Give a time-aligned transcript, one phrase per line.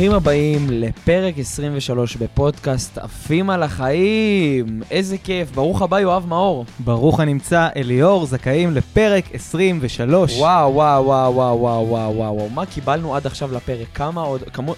[0.00, 4.82] ברוכים הבאים לפרק 23 בפודקאסט עפים על החיים.
[4.90, 5.50] איזה כיף.
[5.50, 6.64] ברוך הבא, יואב מאור.
[6.78, 10.38] ברוך הנמצא, אליאור, זכאים לפרק 23.
[10.38, 12.48] וואו, וואו, וואו, וואו, וואו, וואו, וואו.
[12.48, 13.86] מה קיבלנו עד עכשיו לפרק?
[13.94, 14.42] כמה עוד...
[14.42, 14.74] כמו...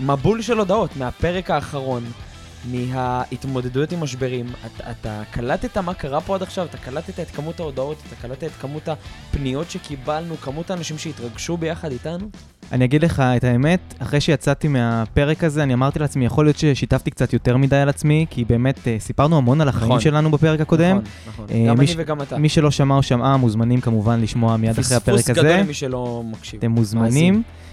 [0.00, 2.02] מבול של הודעות מהפרק האחרון.
[2.72, 4.46] מההתמודדויות עם משברים.
[4.66, 6.66] אתה, אתה קלטת מה קרה פה עד עכשיו?
[6.66, 11.92] אתה קלטת את כמות ההודעות, אתה קלטת את כמות הפניות שקיבלנו, כמות האנשים שהתרגשו ביחד
[11.92, 12.28] איתנו?
[12.72, 17.10] אני אגיד לך את האמת, אחרי שיצאתי מהפרק הזה, אני אמרתי לעצמי, יכול להיות ששיתפתי
[17.10, 20.00] קצת יותר מדי על עצמי, כי באמת אה, סיפרנו המון על החיים נכון.
[20.00, 20.96] שלנו בפרק הקודם.
[20.96, 21.46] נכון, נכון.
[21.50, 22.38] אה, גם אני ש- וגם אתה.
[22.38, 25.40] מי שלא שמע או שמעה, מוזמנים כמובן לשמוע מיד אחרי הפרק פספוס הזה.
[25.48, 26.58] גדול למי שלא מקשיב.
[26.58, 27.34] אתם מוזמנים.
[27.34, 27.65] אה,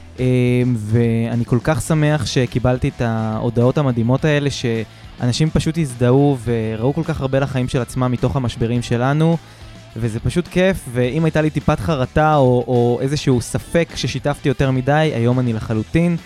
[0.76, 7.22] ואני כל כך שמח שקיבלתי את ההודעות המדהימות האלה, שאנשים פשוט הזדהו וראו כל כך
[7.22, 9.38] הרבה לחיים של עצמם מתוך המשברים שלנו,
[9.95, 15.11] וזה פשוט כיף, ואם הייתה לי טיפת חרטה או, או איזשהו ספק ששיתפתי יותר מדי,
[15.14, 16.17] היום אני לחלוטין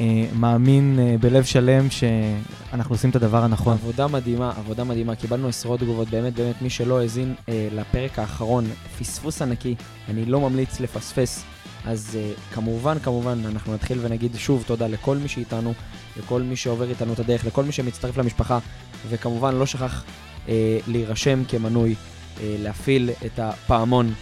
[0.00, 3.72] אה, מאמין אה, בלב שלם שאנחנו עושים את הדבר הנכון.
[3.72, 5.14] עבודה מדהימה, עבודה מדהימה.
[5.14, 8.64] קיבלנו עשרות תגובות, באמת, באמת, מי שלא האזין אה, לפרק האחרון,
[8.98, 9.74] פספוס ענקי,
[10.08, 11.44] אני לא ממליץ לפספס.
[11.86, 15.74] אז אה, כמובן, כמובן, אנחנו נתחיל ונגיד שוב תודה לכל מי שאיתנו,
[16.16, 18.58] לכל מי שעובר איתנו את הדרך, לכל מי שמצטרף למשפחה,
[19.08, 20.04] וכמובן לא שכח
[20.48, 21.94] אה, להירשם כמנוי,
[22.40, 24.12] אה, להפעיל את הפעמון.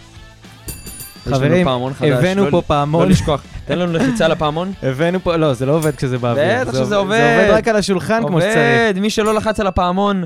[1.23, 3.43] חברים, פעמון חדש, הבאנו לא- פה לא פעמון, לשכוח.
[3.65, 4.73] תן לנו לחיצה לפעמון.
[4.83, 6.61] הבאנו פה, לא, זה לא עובד כשזה באוויר.
[6.61, 7.17] בטח זה שזה עובד.
[7.17, 8.55] זה עובד רק על השולחן כמו שצריך.
[8.57, 10.23] עובד, מי שלא לחץ על הפעמון,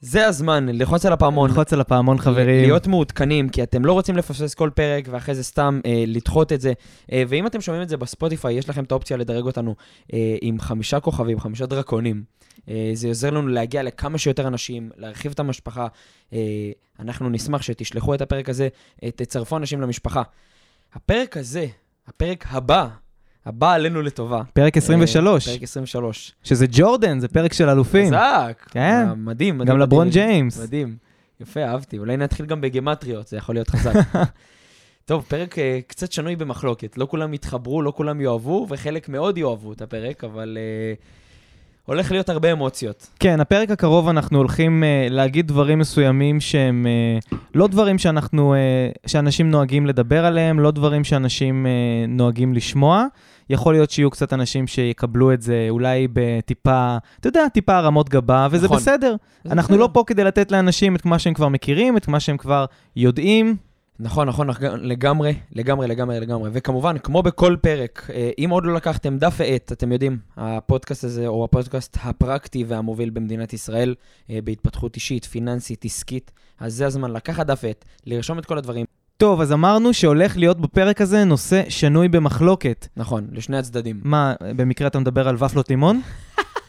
[0.00, 1.50] זה הזמן, ללחוץ על הפעמון.
[1.50, 2.62] ללחוץ על הפעמון, חברים.
[2.62, 6.60] להיות מעודכנים, כי אתם לא רוצים לפספס כל פרק, ואחרי זה סתם אה, לדחות את
[6.60, 6.72] זה.
[7.12, 9.74] אה, ואם אתם שומעים את זה בספוטיפיי, יש לכם את האופציה לדרג אותנו
[10.12, 12.22] אה, עם חמישה כוכבים, חמישה דרקונים.
[12.68, 15.86] אה, זה עוזר לנו להגיע לכמה שיותר אנשים, להרחיב את המשפחה.
[16.32, 18.68] אה, אנחנו נשמח שתשלחו את הפרק הזה,
[19.02, 20.22] אה, תצרפו אנשים למשפחה.
[20.94, 21.66] הפרק הזה,
[22.06, 22.88] הפרק הבא,
[23.48, 24.42] הבא עלינו לטובה.
[24.52, 26.32] פרק 23, אה, פרק 23.
[26.44, 28.06] שזה ג'ורדן, זה פרק של אלופים.
[28.06, 28.66] חזק.
[28.70, 28.80] כן.
[28.80, 29.68] אה, מדהים, מדהים.
[29.68, 30.10] גם לברון.
[30.10, 30.60] ג'יימס.
[30.62, 30.96] מדהים.
[31.40, 31.98] יפה, אהבתי.
[31.98, 33.94] אולי נתחיל גם בגמטריות, זה יכול להיות חזק.
[35.04, 36.98] טוב, פרק אה, קצת שנוי במחלוקת.
[36.98, 40.94] לא כולם יתחברו, לא כולם יאהבו, וחלק מאוד יאהבו את הפרק, אבל אה,
[41.88, 43.06] הולך להיות הרבה אמוציות.
[43.20, 46.86] כן, הפרק הקרוב אנחנו הולכים uh, להגיד דברים מסוימים שהם
[47.32, 53.04] uh, לא דברים שאנחנו, uh, שאנשים נוהגים לדבר עליהם, לא דברים שאנשים uh, נוהגים לשמוע.
[53.50, 58.48] יכול להיות שיהיו קצת אנשים שיקבלו את זה אולי בטיפה, אתה יודע, טיפה הרמות גבה,
[58.50, 58.76] וזה נכון.
[58.76, 59.16] בסדר.
[59.46, 59.76] אנחנו בסדר.
[59.76, 62.64] לא פה כדי לתת לאנשים את מה שהם כבר מכירים, את מה שהם כבר
[62.96, 63.56] יודעים.
[64.00, 64.48] נכון, נכון,
[64.80, 66.50] לגמרי, לגמרי, לגמרי, לגמרי.
[66.52, 71.26] וכמובן, כמו בכל פרק, אה, אם עוד לא לקחתם דף ועט, אתם יודעים, הפודקאסט הזה
[71.26, 73.94] הוא הפודקאסט הפרקטי והמוביל במדינת ישראל,
[74.30, 78.86] אה, בהתפתחות אישית, פיננסית, עסקית, אז זה הזמן לקחת דף ועט, לרשום את כל הדברים.
[79.16, 82.86] טוב, אז אמרנו שהולך להיות בפרק הזה נושא שנוי במחלוקת.
[82.96, 84.00] נכון, לשני הצדדים.
[84.04, 86.00] מה, במקרה אתה מדבר על ופלות לימון?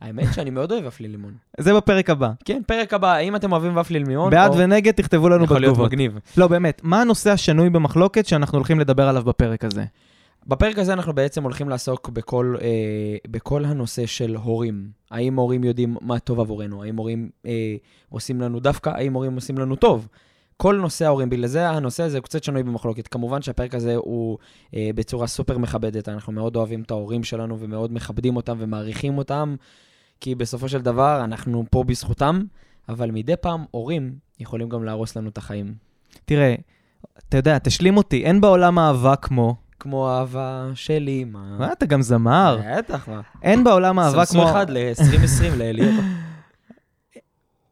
[0.00, 1.32] האמת שאני מאוד אוהב ופלי לימון.
[1.58, 2.30] זה בפרק הבא.
[2.44, 4.30] כן, פרק הבא, האם אתם אוהבים ופלי לימון?
[4.30, 5.92] בעד או- ונגד תכתבו לנו יכול להיות בתגובות.
[5.92, 6.18] מגניב.
[6.36, 9.84] לא, באמת, מה הנושא השנוי במחלוקת שאנחנו הולכים לדבר עליו בפרק הזה?
[10.46, 12.66] בפרק הזה אנחנו בעצם הולכים לעסוק בכל, אה,
[13.30, 14.88] בכל הנושא של הורים.
[15.10, 16.82] האם הורים יודעים מה טוב עבורנו?
[16.82, 17.74] האם הורים אה,
[18.08, 18.90] עושים לנו דווקא?
[18.90, 20.08] האם הורים עושים לנו טוב?
[20.56, 23.08] כל נושא ההורים, בגלל זה הנושא הזה הוא קצת שנוי במחלוקת.
[23.08, 24.38] כמובן שהפרק הזה הוא
[24.74, 29.56] אה, בצורה סופר מכבדת, אנחנו מאוד אוהבים את ההורים שלנו ומאוד מכבדים אותם ומעריכים אותם,
[30.20, 32.42] כי בסופו של דבר אנחנו פה בזכותם,
[32.88, 35.74] אבל מדי פעם הורים יכולים גם להרוס לנו את החיים.
[36.24, 36.54] תראה,
[37.28, 39.56] אתה יודע, תשלים אותי, אין בעולם אהבה כמו...
[39.80, 41.58] כמו אהבה של אימא.
[41.58, 42.60] מה, אתה גם זמר.
[42.78, 43.20] בטח, מה?
[43.42, 44.40] אין בעולם אהבה כמו...
[44.40, 46.02] סמסו אחד ל-2020 לאליהו.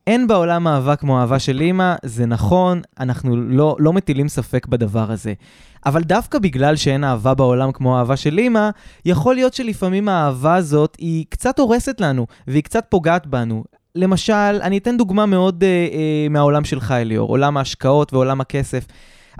[0.08, 5.10] אין בעולם אהבה כמו אהבה של אימא, זה נכון, אנחנו לא, לא מטילים ספק בדבר
[5.10, 5.32] הזה.
[5.86, 8.70] אבל דווקא בגלל שאין אהבה בעולם כמו אהבה של אימא,
[9.04, 13.64] יכול להיות שלפעמים האהבה הזאת היא קצת הורסת לנו, והיא קצת פוגעת בנו.
[13.94, 14.32] למשל,
[14.62, 18.86] אני אתן דוגמה מאוד אה, אה, מהעולם שלך, אליאור, עולם ההשקעות ועולם הכסף.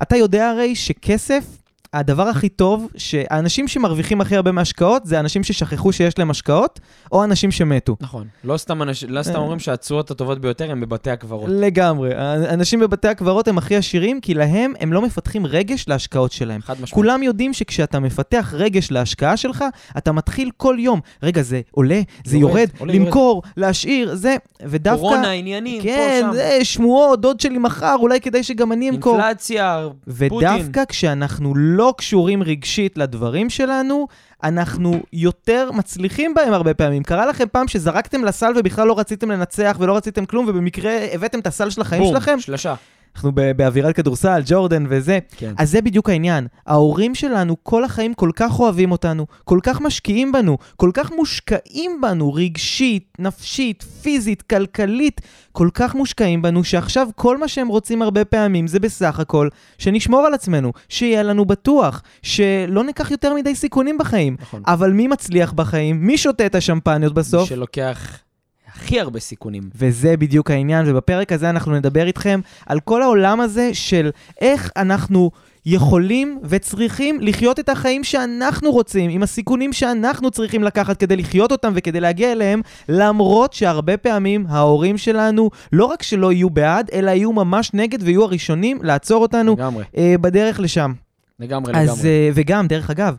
[0.02, 1.57] אתה יודע הרי שכסף,
[1.92, 6.80] הדבר הכי טוב, שהאנשים שמרוויחים הכי הרבה מהשקעות, זה אנשים ששכחו שיש להם השקעות,
[7.12, 7.96] או אנשים שמתו.
[8.00, 8.26] נכון.
[8.44, 9.38] לא סתם אנש- לא סתם אה.
[9.40, 11.44] אומרים שהתשואות הטובות ביותר הן בבתי הקברות.
[11.52, 12.14] לגמרי.
[12.14, 16.60] האנשים בבתי הקברות הם הכי עשירים, כי להם הם לא מפתחים רגש להשקעות שלהם.
[16.62, 16.94] חד משמעית.
[16.94, 19.64] כולם יודעים שכשאתה מפתח רגש להשקעה שלך,
[19.98, 21.00] אתה מתחיל כל יום.
[21.22, 24.36] רגע, זה עולה, זה יורד, יורד, עולה, למכור, להשאיר, זה,
[24.66, 25.00] ודווקא...
[25.00, 26.30] קורונה, עניינים, פה, כן, שם.
[26.32, 29.14] זה שמועות, דוד שלי מכר, אולי כדאי שגם אני אמכור.
[29.20, 29.88] אינפלציה,
[30.28, 30.48] פוטין.
[30.48, 34.06] ודווקא כשאנחנו לא קשורים רגשית לדברים שלנו,
[34.42, 37.02] אנחנו יותר מצליחים בהם הרבה פעמים.
[37.02, 41.46] קרה לכם פעם שזרקתם לסל ובכלל לא רציתם לנצח ולא רציתם כלום, ובמקרה הבאתם את
[41.46, 42.40] הסל של החיים בום, שלכם?
[42.40, 42.74] שלושה.
[43.14, 45.18] אנחנו באווירת כדורסל, ג'ורדן וזה.
[45.36, 45.54] כן.
[45.58, 46.46] אז זה בדיוק העניין.
[46.66, 52.00] ההורים שלנו כל החיים כל כך אוהבים אותנו, כל כך משקיעים בנו, כל כך מושקעים
[52.00, 55.20] בנו רגשית, נפשית, פיזית, כלכלית,
[55.52, 60.26] כל כך מושקעים בנו, שעכשיו כל מה שהם רוצים הרבה פעמים זה בסך הכל שנשמור
[60.26, 64.36] על עצמנו, שיהיה לנו בטוח, שלא ניקח יותר מדי סיכונים בחיים.
[64.40, 64.62] נכון.
[64.66, 66.06] אבל מי מצליח בחיים?
[66.06, 67.48] מי שותה את השמפניות מי בסוף?
[67.48, 68.27] שלוקח
[68.74, 69.70] הכי הרבה סיכונים.
[69.74, 74.10] וזה בדיוק העניין, ובפרק הזה אנחנו נדבר איתכם על כל העולם הזה של
[74.40, 75.30] איך אנחנו
[75.66, 81.72] יכולים וצריכים לחיות את החיים שאנחנו רוצים, עם הסיכונים שאנחנו צריכים לקחת כדי לחיות אותם
[81.74, 87.32] וכדי להגיע אליהם, למרות שהרבה פעמים ההורים שלנו לא רק שלא יהיו בעד, אלא יהיו
[87.32, 90.92] ממש נגד ויהיו הראשונים לעצור אותנו לגמרי, אה, בדרך לשם.
[91.40, 92.10] לגמרי, אז, לגמרי.
[92.10, 93.16] אה, וגם, דרך אגב,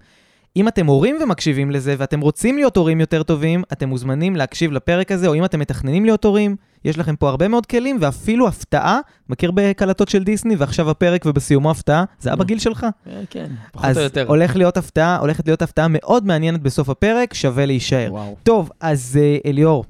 [0.55, 5.11] אם אתם הורים ומקשיבים לזה, ואתם רוצים להיות הורים יותר טובים, אתם מוזמנים להקשיב לפרק
[5.11, 6.55] הזה, או אם אתם מתכננים להיות הורים,
[6.85, 8.99] יש לכם פה הרבה מאוד כלים, ואפילו הפתעה,
[9.29, 12.43] מכיר בקלטות של דיסני, ועכשיו הפרק ובסיומו הפתעה, זה היה נו.
[12.43, 12.83] בגיל שלך.
[13.07, 14.25] אה, כן, פחות אז או יותר.
[14.27, 18.07] הולך להיות הפתעה, הולכת להיות הפתעה מאוד מעניינת בסוף הפרק, שווה להישאר.
[18.11, 18.35] וואו.
[18.43, 19.85] טוב, אז אה, אליאור,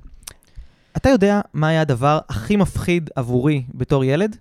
[0.97, 4.35] אתה יודע מה היה הדבר הכי מפחיד עבורי בתור ילד?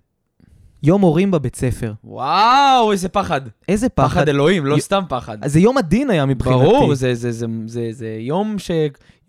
[0.83, 1.93] יום הורים בבית ספר.
[2.05, 3.41] וואו, איזה פחד.
[3.69, 4.09] איזה פחד.
[4.09, 5.39] פחד אלוהים, לא י- סתם פחד.
[5.45, 6.59] אז זה יום הדין היה מבחינתי.
[6.65, 8.71] ברור, זה, זה, זה, זה, זה יום ש...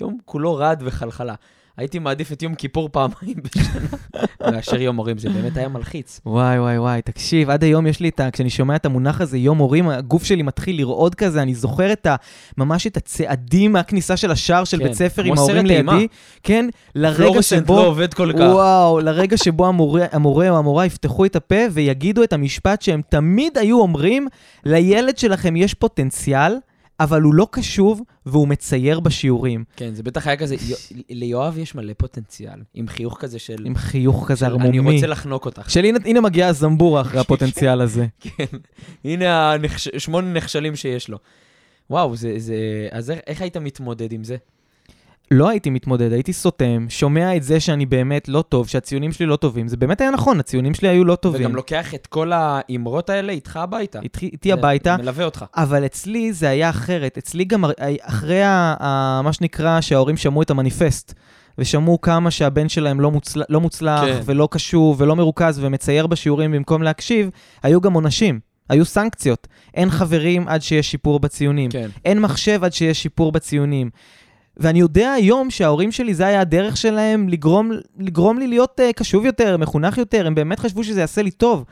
[0.01, 1.33] יום כולו רעד וחלחלה.
[1.79, 6.21] הייתי מעדיף את יום כיפור פעמיים בשנה, מאשר יום הורים, זה באמת היה מלחיץ.
[6.25, 8.31] וואי, וואי, וואי, תקשיב, עד היום יש לי את ה...
[8.31, 12.05] כשאני שומע את המונח הזה, יום הורים, הגוף שלי מתחיל לרעוד כזה, אני זוכר את
[12.05, 12.15] ה...
[12.57, 15.65] ממש את הצעדים מהכניסה של השער של כן, בית ספר עם ההורים.
[15.65, 16.07] לידי.
[16.43, 17.75] כן, לרגע שבו...
[17.75, 18.39] לא עובד כל כך.
[18.39, 23.57] וואו, לרגע שבו המורה, המורה או המורה יפתחו את הפה ויגידו את המשפט שהם תמיד
[23.57, 24.27] היו אומרים,
[24.65, 26.53] לילד שלכם יש פוטנציאל,
[26.99, 29.63] אבל הוא לא קשוב והוא מצייר בשיעורים.
[29.75, 30.75] כן, זה בטח היה כזה, יו-
[31.09, 33.65] ליואב יש מלא פוטנציאל, עם חיוך כזה של...
[33.65, 34.79] עם חיוך כזה ערמומי.
[34.79, 35.69] אני רוצה לחנוק אותך.
[35.69, 38.07] של הנה, הנה מגיעה הזמבורה אחרי הפוטנציאל הזה.
[38.37, 38.57] כן,
[39.05, 39.53] הנה.
[39.97, 41.17] שמונה נכשלים שיש לו.
[41.89, 42.33] וואו, זה...
[42.37, 42.55] זה...
[42.91, 44.37] אז איך היית מתמודד עם זה?
[45.31, 49.35] לא הייתי מתמודד, הייתי סותם, שומע את זה שאני באמת לא טוב, שהציונים שלי לא
[49.35, 49.67] טובים.
[49.67, 51.41] זה באמת היה נכון, הציונים שלי היו לא טובים.
[51.41, 53.99] וגם לוקח את כל האמרות האלה איתך הביתה.
[54.03, 55.45] איתי, איתי הביתה, מלווה אותך.
[55.57, 57.17] אבל אצלי זה היה אחרת.
[57.17, 57.71] אצלי גם הר-
[58.01, 61.13] אחרי ה, ה, מה שנקרא שההורים שמעו את המניפסט,
[61.57, 64.19] ושמעו כמה שהבן שלהם לא, מוצל, לא מוצלח, כן.
[64.25, 67.29] ולא קשוב, ולא מרוכז, ומצייר בשיעורים במקום להקשיב,
[67.63, 68.39] היו גם עונשים,
[68.69, 69.47] היו סנקציות.
[69.73, 71.71] אין חברים עד שיש שיפור בציונים.
[71.71, 71.89] כן.
[72.05, 73.89] אין מחשב עד שיש שיפור בציונים.
[74.59, 79.25] ואני יודע היום שההורים שלי, זה היה הדרך שלהם לגרום, לגרום לי להיות uh, קשוב
[79.25, 81.65] יותר, מחונך יותר, הם באמת חשבו שזה יעשה לי טוב.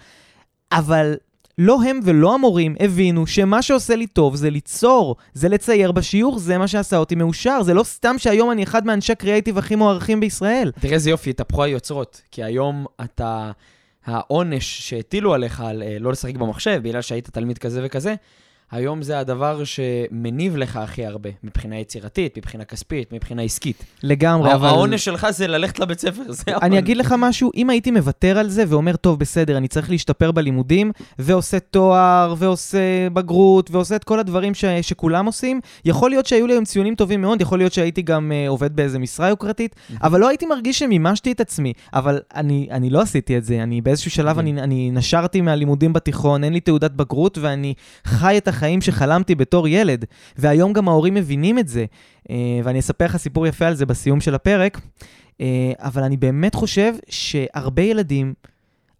[0.72, 1.16] אבל
[1.57, 6.57] לא הם ולא המורים הבינו שמה שעושה לי טוב זה ליצור, זה לצייר בשיעור, זה
[6.57, 7.63] מה שעשה אותי מאושר.
[7.63, 10.72] זה לא סתם שהיום אני אחד מאנשי הקריאייטיב הכי מוערכים בישראל.
[10.80, 12.22] תראה איזה יופי, התהפכו היוצרות.
[12.31, 13.51] כי היום אתה...
[14.07, 18.16] העונש שהטילו עליך על אה, לא לשחק במחשב, בגלל שהיית תלמיד כזה וכזה,
[18.72, 23.84] היום זה הדבר שמניב לך הכי הרבה, מבחינה יצירתית, מבחינה כספית, מבחינה עסקית.
[24.04, 24.68] לגמרי, אבל...
[24.68, 26.64] העונש שלך זה ללכת לבית ספר, זה העונש.
[26.64, 30.31] אני אגיד לך משהו, אם הייתי מוותר על זה ואומר, טוב, בסדר, אני צריך להשתפר
[30.31, 36.48] בלימודים, ועושה תואר, ועושה בגרות, ועושה את כל הדברים ש- שכולם עושים, יכול להיות שהיו
[36.48, 40.19] לי היום ציונים טובים מאוד, יכול להיות שהייתי גם uh, עובד באיזה משרה יוקרתית, אבל
[40.19, 41.74] לא הייתי מרגיש שמימשתי את עצמי.
[41.94, 46.44] אבל אני, אני לא עשיתי את זה, אני באיזשהו שלב, אני, אני נשרתי מהלימודים בתיכון,
[46.44, 47.74] אין לי תעודת בגרות, ואני
[48.06, 50.06] חי את החיים שחלמתי בתור ילד.
[50.37, 51.85] והיום גם ההורים מבינים את זה.
[52.28, 52.31] Uh,
[52.64, 54.78] ואני אספר לך סיפור יפה על זה בסיום של הפרק.
[54.78, 55.42] Uh,
[55.80, 58.33] אבל אני באמת חושב שהרבה ילדים,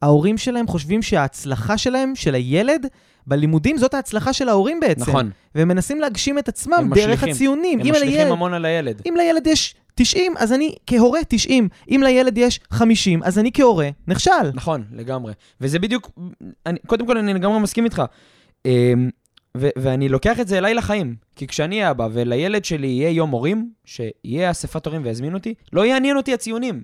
[0.01, 2.87] ההורים שלהם חושבים שההצלחה שלהם, של הילד,
[3.27, 5.01] בלימודים זאת ההצלחה של ההורים בעצם.
[5.01, 7.23] נכון, והם מנסים להגשים את עצמם דרך.
[7.23, 7.79] הציונים.
[7.79, 9.01] הם משליכים לילד, המון על הילד.
[9.05, 11.69] אם לילד יש 90, אז אני כהורה 90.
[11.91, 14.31] אם לילד יש 50, אז אני כהורה נכשל.
[14.53, 15.33] נכון, לגמרי.
[15.61, 16.11] וזה בדיוק,
[16.65, 18.01] אני, קודם כל אני לגמרי מסכים איתך.
[19.59, 21.15] ואני לוקח את זה אליי לחיים.
[21.35, 26.17] כי כשאני אבא ולילד שלי יהיה יום הורים, שיהיה אספת הורים ויזמין אותי, לא יעניין
[26.17, 26.81] אותי הציונים.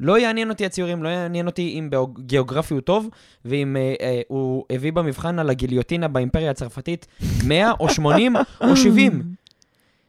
[0.00, 3.08] לא יעניין אותי הציורים, לא יעניין אותי אם בגיאוגרפי הוא טוב,
[3.44, 7.06] ואם אה, אה, הוא הביא במבחן על הגיליוטינה באימפריה הצרפתית
[7.44, 9.22] 100 או 80 או 70.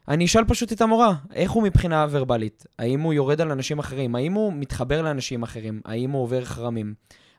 [0.08, 2.66] אני אשאל פשוט את המורה, איך הוא מבחינה ורבלית?
[2.78, 4.14] האם הוא יורד על אנשים אחרים?
[4.14, 5.80] האם הוא מתחבר לאנשים אחרים?
[5.84, 6.94] האם הוא עובר חרמים?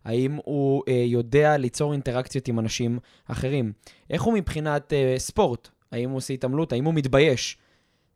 [0.07, 3.73] האם הוא אה, יודע ליצור אינטראקציות עם אנשים אחרים?
[4.09, 5.69] איך הוא מבחינת אה, ספורט?
[5.91, 6.73] האם הוא עושה התעמלות?
[6.73, 7.57] האם הוא מתבייש?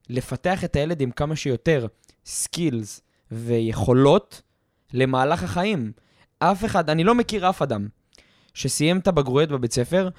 [0.10, 1.88] לפתח את הילד עם כמה שיותר
[2.25, 4.41] skills ויכולות
[4.93, 5.91] למהלך החיים.
[6.39, 7.88] אף אחד, אני לא מכיר אף אדם
[8.53, 10.10] שסיים את הבגרויות בבית ספר,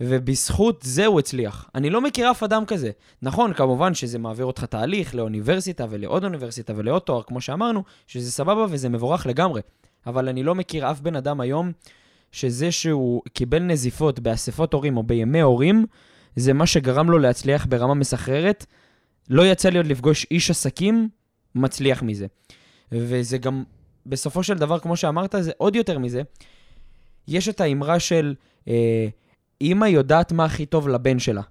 [0.00, 1.70] ובזכות זה הוא הצליח.
[1.74, 2.90] אני לא מכיר אף אדם כזה.
[3.22, 8.66] נכון, כמובן שזה מעביר אותך תהליך לאוניברסיטה ולעוד אוניברסיטה ולעוד תואר, כמו שאמרנו, שזה סבבה
[8.70, 9.60] וזה מבורך לגמרי.
[10.06, 11.72] אבל אני לא מכיר אף בן אדם היום
[12.32, 15.86] שזה שהוא קיבל נזיפות באספות הורים או בימי הורים,
[16.36, 18.66] זה מה שגרם לו להצליח ברמה מסחררת.
[19.30, 21.08] לא יצא לי עוד לפגוש איש עסקים
[21.54, 22.26] מצליח מזה.
[22.92, 23.62] וזה גם,
[24.06, 26.22] בסופו של דבר, כמו שאמרת, זה עוד יותר מזה.
[27.28, 28.34] יש את האמרה של
[28.68, 29.06] אה,
[29.60, 31.42] אימא יודעת מה הכי טוב לבן שלה.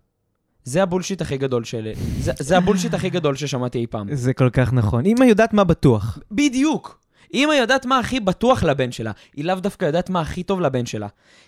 [0.64, 1.92] זה הבולשיט הכי גדול של...
[2.20, 4.16] זה, זה הבולשיט הכי גדול ששמעתי אי פעם.
[4.16, 5.06] זה כל כך נכון.
[5.06, 6.20] אמא יודעת מה בטוח.
[6.32, 7.01] בדיוק.
[7.34, 10.86] אימא יודעת מה הכי בטוח לבן שלה, היא לאו דווקא יודעת מה הכי טוב לבן
[10.86, 11.08] שלה.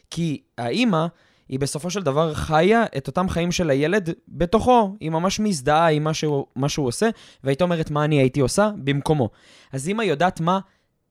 [0.09, 1.05] כי האימא,
[1.49, 4.95] היא בסופו של דבר חיה את אותם חיים של הילד בתוכו.
[4.99, 7.09] היא ממש מזדהה עם מה שהוא, מה שהוא עושה,
[7.43, 9.29] והייתה אומרת מה אני הייתי עושה במקומו.
[9.71, 10.59] אז אימא יודעת מה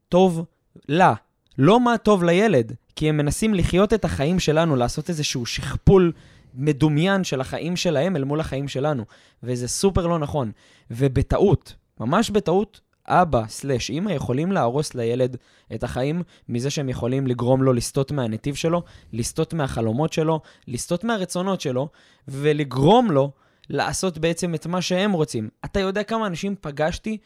[0.09, 0.45] טוב
[0.89, 1.15] לה,
[1.59, 6.13] לא מה טוב לילד, כי הם מנסים לחיות את החיים שלנו, לעשות איזשהו שכפול
[6.55, 9.05] מדומיין של החיים שלהם אל מול החיים שלנו.
[9.43, 10.53] וזה סופר לא נכון.
[10.91, 15.37] ובטעות, ממש בטעות, אבא סלש אימא יכולים להרוס לילד
[15.75, 18.83] את החיים מזה שהם יכולים לגרום לו לסטות מהנתיב שלו,
[19.13, 21.89] לסטות מהחלומות שלו, לסטות מהרצונות שלו,
[22.29, 23.31] ולגרום לו
[23.71, 25.49] לעשות בעצם את מה שהם רוצים.
[25.65, 27.19] אתה יודע כמה אנשים פגשתי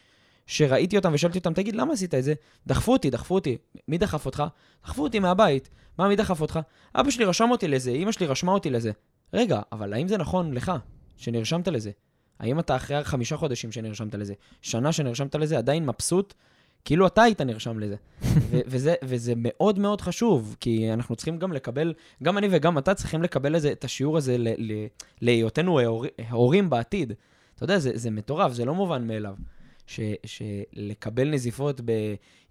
[0.46, 2.34] שראיתי אותם ושאלתי אותם, תגיד, למה עשית את זה?
[2.66, 3.56] דחפו אותי, דחפו אותי.
[3.88, 4.42] מי דחף אותך?
[4.84, 5.68] דחפו אותי מהבית.
[5.98, 6.60] מה, מי דחף אותך?
[6.94, 8.90] אבא שלי רשם אותי לזה, אמא שלי רשמה אותי לזה.
[9.34, 10.72] רגע, אבל האם זה נכון לך
[11.16, 11.90] שנרשמת לזה?
[12.38, 16.34] האם אתה אחרי חמישה חודשים שנרשמת לזה, שנה שנרשמת לזה, עדיין מבסוט?
[16.84, 17.96] כאילו אתה היית נרשם לזה.
[18.50, 22.94] ו- וזה, וזה מאוד מאוד חשוב, כי אנחנו צריכים גם לקבל, גם אני וגם אתה
[22.94, 24.86] צריכים לקבל לזה, את השיעור הזה ל- ל-
[25.22, 25.80] להיותנו
[26.30, 27.12] הורים בעתיד.
[27.54, 29.34] אתה יודע, זה, זה מטורף, זה לא מובן מאליו.
[29.86, 31.80] ש- שלקבל נזיפות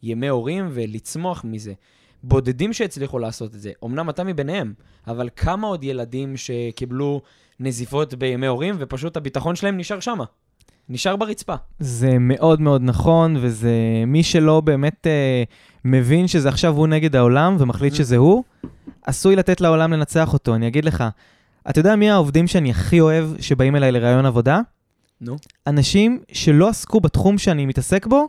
[0.03, 1.73] בימי הורים ולצמוח מזה.
[2.23, 3.71] בודדים שהצליחו לעשות את זה.
[3.83, 4.73] אמנם אתה מביניהם,
[5.07, 7.21] אבל כמה עוד ילדים שקיבלו
[7.59, 10.23] נזיפות בימי הורים, ופשוט הביטחון שלהם נשאר שמה.
[10.89, 11.55] נשאר ברצפה.
[11.79, 13.73] זה מאוד מאוד נכון, וזה
[14.07, 15.43] מי שלא באמת אה,
[15.85, 17.97] מבין שזה עכשיו הוא נגד העולם ומחליט mm.
[17.97, 18.43] שזה הוא,
[19.03, 20.55] עשוי לתת לעולם לנצח אותו.
[20.55, 21.03] אני אגיד לך,
[21.69, 24.61] אתה יודע מי העובדים שאני הכי אוהב שבאים אליי לראיון עבודה?
[25.21, 25.35] נו.
[25.67, 28.27] אנשים שלא עסקו בתחום שאני מתעסק בו,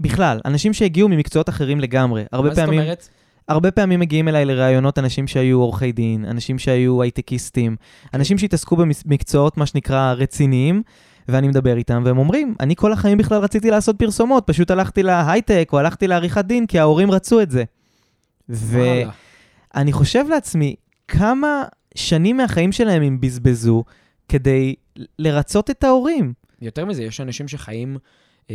[0.00, 2.24] בכלל, אנשים שהגיעו ממקצועות אחרים לגמרי.
[2.32, 2.80] הרבה מה פעמים...
[2.80, 3.08] זאת אומרת?
[3.48, 7.76] הרבה פעמים מגיעים אליי לראיונות אנשים שהיו עורכי דין, אנשים שהיו הייטקיסטים,
[8.14, 10.82] אנשים שהתעסקו במקצועות, מה שנקרא, רציניים,
[11.28, 15.70] ואני מדבר איתם, והם אומרים, אני כל החיים בכלל רציתי לעשות פרסומות, פשוט הלכתי להייטק
[15.72, 17.64] או הלכתי לעריכת דין, כי ההורים רצו את זה.
[18.48, 20.74] ואני חושב לעצמי,
[21.08, 23.84] כמה שנים מהחיים שלהם הם בזבזו
[24.28, 24.74] כדי
[25.18, 26.32] לרצות את ההורים.
[26.62, 27.96] יותר מזה, יש אנשים שחיים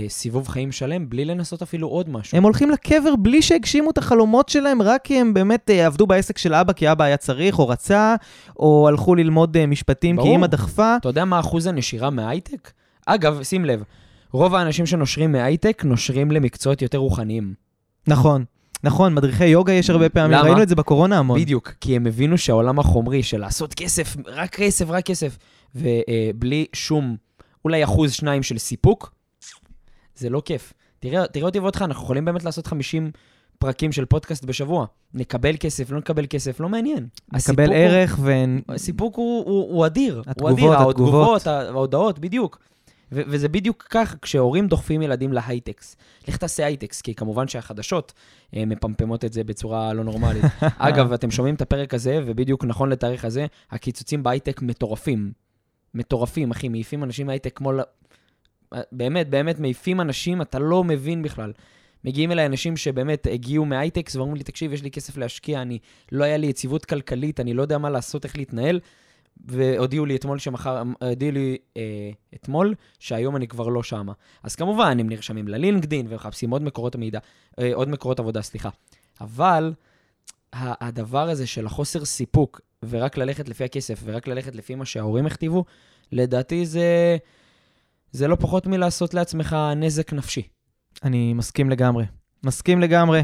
[0.08, 2.38] סיבוב חיים שלם בלי לנסות אפילו עוד משהו.
[2.38, 6.38] הם הולכים לקבר בלי שהגשימו את החלומות שלהם, רק כי הם באמת אה, עבדו בעסק
[6.38, 8.16] של אבא, כי אבא היה צריך או רצה,
[8.60, 10.30] או הלכו ללמוד אה, משפטים ברור.
[10.30, 10.96] כי אמא דחפה.
[11.00, 12.72] אתה יודע מה אחוז הנשירה מהייטק?
[13.06, 13.84] אגב, שים לב,
[14.32, 17.54] רוב האנשים שנושרים מהייטק נושרים למקצועות יותר רוחניים.
[18.08, 18.44] נכון.
[18.84, 20.42] נכון, מדריכי יוגה יש הרבה פעמים, למה?
[20.42, 21.42] ראינו את זה בקורונה המון.
[21.42, 25.38] בדיוק, כי הם הבינו שהעולם החומרי של לעשות כסף, רק כסף, רק כסף,
[25.76, 27.16] ובלי שום,
[27.66, 29.14] אולי אחוז שניים של סיפוק,
[30.22, 30.74] זה לא כיף.
[31.00, 33.12] תראה, תראה אותי ואותך, אנחנו יכולים באמת לעשות 50
[33.60, 34.86] פרקים של פודקאסט בשבוע.
[35.14, 37.08] נקבל כסף, לא נקבל כסף, לא מעניין.
[37.34, 38.32] נקבל ערך ו...
[38.70, 40.24] הסיפוק הוא, הוא, הוא אדיר.
[40.28, 40.90] התגובות, הוא אדיר.
[40.90, 41.48] התגובות.
[41.48, 42.60] ההודעות, בדיוק.
[43.12, 45.96] ו- וזה בדיוק כך כשהורים דוחפים ילדים להייטקס.
[46.28, 48.14] לך תעשה הייטקס, כי כמובן שהחדשות
[48.56, 50.44] אה, מפמפמות את זה בצורה לא נורמלית.
[50.78, 55.32] אגב, אתם שומעים את הפרק הזה, ובדיוק נכון לתאריך הזה, הקיצוצים בהייטק מטורפים.
[55.94, 57.72] מטורפים, אחי, מעיפים אנשים מהייטק כמו
[58.92, 61.52] באמת, באמת מעיפים אנשים, אתה לא מבין בכלל.
[62.04, 65.80] מגיעים אליי אנשים שבאמת הגיעו מהייטקס ואומרים לי, תקשיב, יש לי כסף להשקיע, אני,
[66.12, 68.80] לא היה לי יציבות כלכלית, אני לא יודע מה לעשות, איך להתנהל.
[69.46, 74.14] והודיעו לי אתמול שמחר, הודיעו לי אה, אתמול שהיום אני כבר לא שמה.
[74.44, 77.20] אז כמובן, הם נרשמים ללינקדין ומחפשים עוד מקורות המידע,
[77.60, 78.70] אה, עוד מקורות עבודה, סליחה.
[79.22, 79.74] אבל
[80.54, 85.66] הדבר הזה של החוסר סיפוק, ורק ללכת לפי הכסף, ורק ללכת לפי מה שההורים הכתיבו,
[86.12, 87.18] לדעתי זה...
[88.12, 90.42] זה לא פחות מלעשות לעצמך נזק נפשי.
[91.04, 92.06] אני מסכים לגמרי.
[92.46, 93.24] מסכים לגמרי.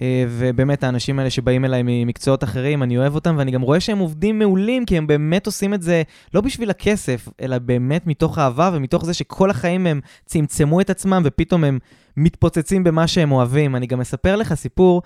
[0.00, 3.98] אה, ובאמת, האנשים האלה שבאים אליי ממקצועות אחרים, אני אוהב אותם, ואני גם רואה שהם
[3.98, 6.02] עובדים מעולים, כי הם באמת עושים את זה
[6.34, 11.22] לא בשביל הכסף, אלא באמת מתוך אהבה ומתוך זה שכל החיים הם צמצמו את עצמם,
[11.24, 11.78] ופתאום הם
[12.16, 13.76] מתפוצצים במה שהם אוהבים.
[13.76, 15.02] אני גם אספר לך סיפור.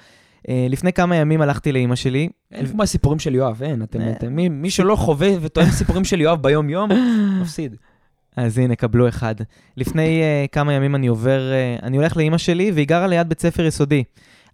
[0.49, 2.29] אה, לפני כמה ימים הלכתי לאימא שלי.
[2.53, 3.83] אין כמו הסיפורים של יואב, אין.
[3.83, 3.99] אתם,
[4.37, 6.91] מי, מי שלא חווה וטוען סיפורים של יואב ביום-יום,
[7.43, 7.77] מפסיד.
[8.37, 9.35] אז הנה, קבלו אחד.
[9.77, 11.41] לפני uh, כמה ימים אני עובר,
[11.81, 14.05] uh, אני הולך לאימא שלי, והיא גרה ליד בית ספר יסודי.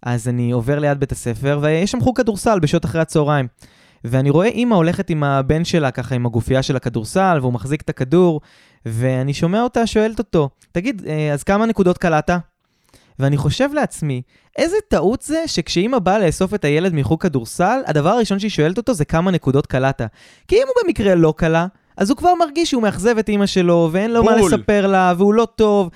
[0.03, 3.47] אז אני עובר ליד בית הספר, ויש שם חוג כדורסל בשעות אחרי הצהריים.
[4.03, 7.89] ואני רואה אימא הולכת עם הבן שלה, ככה עם הגופייה של הכדורסל, והוא מחזיק את
[7.89, 8.41] הכדור,
[8.85, 12.29] ואני שומע אותה שואלת אותו, תגיד, uh, אז כמה נקודות קלעת?
[13.19, 14.21] ואני חושב לעצמי,
[14.57, 18.93] איזה טעות זה שכשאימא באה לאסוף את הילד מחוג כדורסל, הדבר הראשון שהיא שואלת אותו
[18.93, 20.01] זה כמה נקודות קלעת.
[20.47, 21.65] כי אם הוא במקרה לא קלע,
[22.01, 24.53] אז הוא כבר מרגיש שהוא מאכזב את אימא שלו, ואין לו מה בול.
[24.53, 25.89] לספר לה, והוא לא טוב.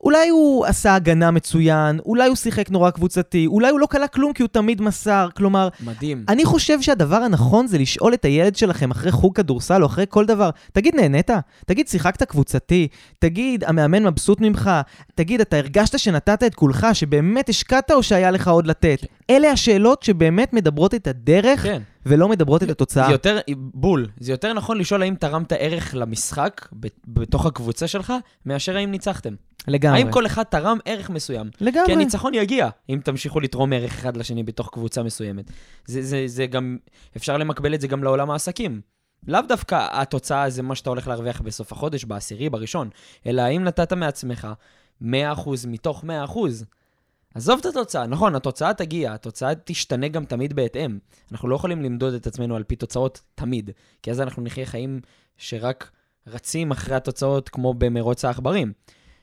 [0.00, 4.32] אולי הוא עשה הגנה מצוין, אולי הוא שיחק נורא קבוצתי, אולי הוא לא קלע כלום
[4.32, 6.24] כי הוא תמיד מסר, כלומר, מדהים.
[6.28, 10.26] אני חושב שהדבר הנכון זה לשאול את הילד שלכם אחרי חוג כדורסל או אחרי כל
[10.26, 11.30] דבר, תגיד, נהנית?
[11.66, 12.88] תגיד, שיחקת קבוצתי?
[13.18, 14.70] תגיד, המאמן מבסוט ממך?
[15.14, 18.98] תגיד, אתה הרגשת שנתת את כולך, שבאמת השקעת או שהיה לך עוד לתת?
[19.30, 21.82] אלה השאלות שבאמת מדברות את הדרך כן.
[22.06, 23.06] ולא מדברות את התוצאה.
[23.06, 26.68] זה יותר, בול, זה יותר נכון לשאול האם תרמת ערך למשחק
[27.06, 28.12] בתוך הקבוצה שלך,
[28.46, 29.34] מאשר האם ניצחתם.
[29.68, 29.98] לגמרי.
[29.98, 31.50] האם כל אחד תרם ערך מסוים.
[31.58, 31.92] כי לגמרי.
[31.92, 35.50] הניצחון יגיע, אם תמשיכו לתרום ערך אחד לשני בתוך קבוצה מסוימת.
[35.86, 36.76] זה, זה, זה גם,
[37.16, 38.80] אפשר למקבל את זה גם לעולם העסקים.
[39.28, 42.88] לאו דווקא התוצאה זה מה שאתה הולך להרוויח בסוף החודש, בעשירי, בראשון,
[43.26, 44.48] אלא האם נתת מעצמך
[45.02, 45.06] 100%
[45.66, 46.06] מתוך 100%.
[47.36, 50.98] עזוב את התוצאה, נכון, התוצאה תגיע, התוצאה תשתנה גם תמיד בהתאם.
[51.32, 53.70] אנחנו לא יכולים למדוד את עצמנו על פי תוצאות תמיד,
[54.02, 55.00] כי אז אנחנו נחיה חיים
[55.36, 55.90] שרק
[56.26, 58.72] רצים אחרי התוצאות כמו במרוץ העכברים.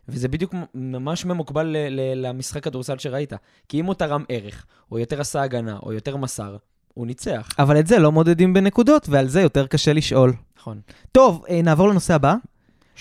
[0.09, 3.33] וזה בדיוק ממש ממוקבל ל- ל- למשחק כדורסל שראית.
[3.69, 6.57] כי אם הוא תרם ערך, או יותר עשה הגנה, או יותר מסר,
[6.93, 7.47] הוא ניצח.
[7.59, 10.33] אבל את זה לא מודדים בנקודות, ועל זה יותר קשה לשאול.
[10.57, 10.81] נכון.
[11.11, 12.35] טוב, אה, נעבור לנושא הבא.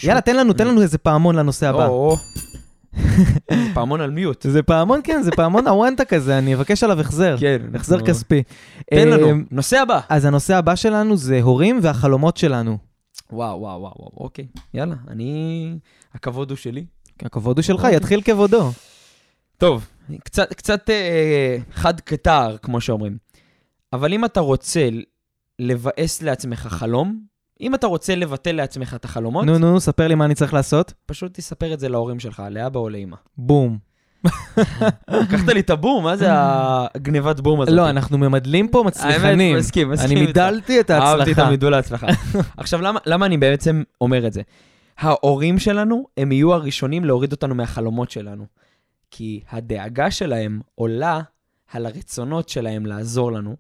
[0.03, 1.87] יאללה, תן לנו, תן לנו איזה פעמון לנושא הבא.
[1.87, 2.17] או, או.
[3.51, 4.47] זה פעמון על מיוט.
[4.49, 7.37] זה פעמון, כן, זה פעמון הוואנטה כזה, אני אבקש עליו החזר.
[7.41, 7.63] כן.
[7.75, 8.43] החזר כספי.
[8.91, 10.01] תן לנו, אה, נושא הבא.
[10.09, 12.79] אז הנושא הבא שלנו זה הורים והחלומות שלנו.
[13.33, 14.47] וואו, וואו, וואו, אוקיי.
[14.75, 15.79] יאללה, אני...
[16.15, 16.85] הכבוד הוא שלי.
[17.23, 17.87] הכבוד הוא שלך.
[17.93, 18.71] יתחיל כבודו.
[19.59, 19.87] טוב,
[20.25, 23.17] קצת, קצת אה, חד כתער, כמו שאומרים.
[23.93, 24.89] אבל אם אתה רוצה
[25.59, 27.32] לבאס לעצמך חלום,
[27.63, 30.55] אם אתה רוצה לבטל לעצמך את החלומות, נו, נו, נו, ספר לי מה אני צריך
[30.55, 30.93] לעשות.
[31.07, 33.17] פשוט תספר את זה להורים שלך, לאבא או לאמא.
[33.39, 33.79] בום.
[35.09, 37.75] לקחת לי את הבום, מה זה הגניבת בום הזאת?
[37.75, 39.51] לא, אנחנו ממדלים פה מצליחנים.
[39.51, 40.27] האמת, מסכים, מסכים אני.
[40.27, 41.43] מידלתי את אהבתי את ההצלחה.
[41.43, 42.07] המידול להצלחה.
[42.57, 44.43] עכשיו, למה, למה אני בעצם אומר את זה?
[44.99, 48.47] ההורים שלנו, הם יהיו הראשונים להוריד אותנו מהחלומות שלנו.
[49.11, 51.21] כי הדאגה שלהם עולה
[51.73, 53.57] על הרצונות שלהם לעזור לנו,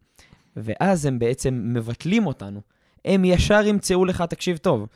[0.56, 2.60] ואז הם בעצם מבטלים אותנו.
[3.04, 4.86] הם ישר ימצאו לך, תקשיב טוב,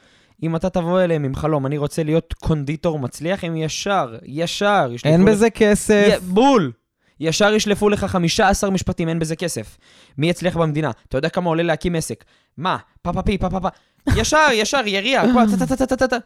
[0.42, 5.12] אם אתה תבוא אליהם עם חלום, אני רוצה להיות קונדיטור מצליח, הם ישר, ישר ישלפו
[5.12, 6.08] אין לך- בזה כסף.
[6.16, 6.72] י- בול.
[7.20, 9.78] ישר ישלפו לך 15 משפטים, אין בזה כסף.
[10.18, 10.90] מי יצליח במדינה?
[11.08, 12.24] אתה יודע כמה עולה להקים עסק?
[12.56, 12.76] מה?
[13.02, 13.68] פה פה פי, פה פה פה.
[14.16, 16.16] ישר, ישר, יריע, כבר, טה טה טה טה טה טה.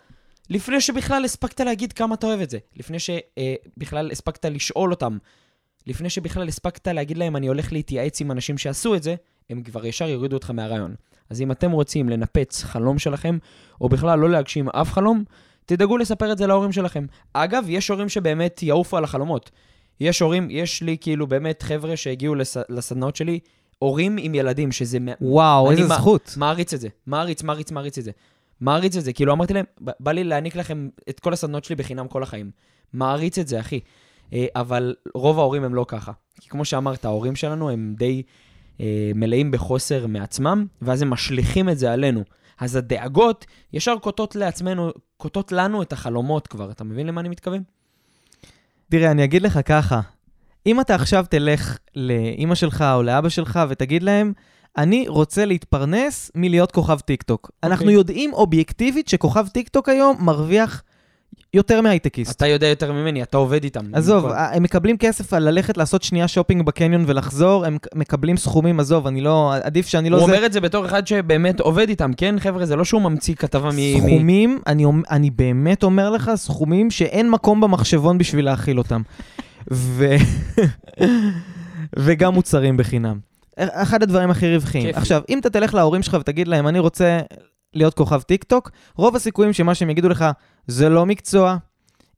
[0.50, 2.58] לפני שבכלל הספקת להגיד כמה אתה אוהב את זה.
[2.76, 5.18] לפני שבכלל הספקת לשאול אותם.
[5.86, 9.14] לפני שבכלל הספקת להגיד להם, אני הולך להתייעץ עם אנשים שעשו את זה,
[9.50, 10.94] הם כבר ישר יורידו אותך מהרעיון.
[11.30, 13.38] אז אם אתם רוצים לנפץ חלום שלכם,
[13.80, 15.24] או בכלל לא להגשים אף חלום,
[15.66, 17.06] תדאגו לספר את זה להורים שלכם.
[17.32, 19.50] אגב, יש הורים שבאמת יעופו על החלומות.
[20.00, 23.38] יש הורים, יש לי כאילו באמת חבר'ה שהגיעו לס, לסדנאות שלי,
[23.78, 26.34] הורים עם ילדים, שזה וואו, איזה מה- זכות.
[26.36, 26.88] מעריץ את זה.
[27.06, 28.10] מעריץ, מעריץ, מעריץ את זה.
[28.60, 29.12] מעריץ את זה.
[29.12, 32.50] כאילו אמרתי להם, "ב- בא לי להעניק לכם את כל הסדנאות שלי בחינם כל החיים.
[32.92, 33.80] מעריץ את זה, אחי.
[34.32, 36.12] אה, אבל רוב ההורים הם לא ככה.
[36.40, 38.22] כי כמו שאמרת, ההורים שלנו הם די
[39.14, 42.24] מלאים בחוסר מעצמם, ואז הם משליכים את זה עלינו.
[42.58, 46.70] אז הדאגות ישר קוטות לעצמנו, קוטעות לנו את החלומות כבר.
[46.70, 47.62] אתה מבין למה אני מתכוון?
[48.90, 50.00] תראה, אני אגיד לך ככה,
[50.66, 54.32] אם אתה עכשיו תלך לאימא שלך או לאבא שלך ותגיד להם,
[54.78, 57.50] אני רוצה להתפרנס מלהיות כוכב טיקטוק.
[57.62, 60.82] אנחנו יודעים אובייקטיבית שכוכב טיקטוק היום מרוויח
[61.54, 62.36] יותר מהייטקיסט.
[62.36, 63.80] אתה יודע יותר ממני, אתה עובד איתם.
[63.94, 68.80] עזוב, כל- הם מקבלים כסף על ללכת לעשות שנייה שופינג בקניון ולחזור, הם מקבלים סכומים,
[68.80, 70.32] עזוב, אני לא, עדיף שאני לא הוא זה.
[70.32, 72.66] אומר את זה בתור אחד שבאמת עובד איתם, כן, חבר'ה?
[72.66, 73.76] זה לא שהוא ממציא כתבה מ...
[73.76, 79.02] מ- סכומים, אני, אומ- אני באמת אומר לך, סכומים שאין מקום במחשבון בשביל להכיל אותם.
[79.72, 80.14] ו...
[81.98, 83.18] וגם מוצרים בחינם.
[83.56, 84.94] אחד הדברים הכי רווחיים.
[84.94, 87.20] עכשיו, אם אתה תלך להורים שלך ותגיד להם, אני רוצה
[87.74, 90.24] להיות כוכב טיק טוק, רוב הסיכויים שמה שהם יגידו לך,
[90.66, 91.56] זה לא מקצוע,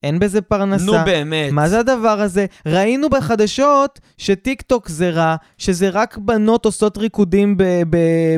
[0.02, 0.84] אין בזה פרנסה.
[0.84, 1.52] נו באמת.
[1.52, 2.46] מה זה הדבר הזה?
[2.66, 7.56] ראינו בחדשות שטיק טוק זה רע, שזה רק בנות עושות ריקודים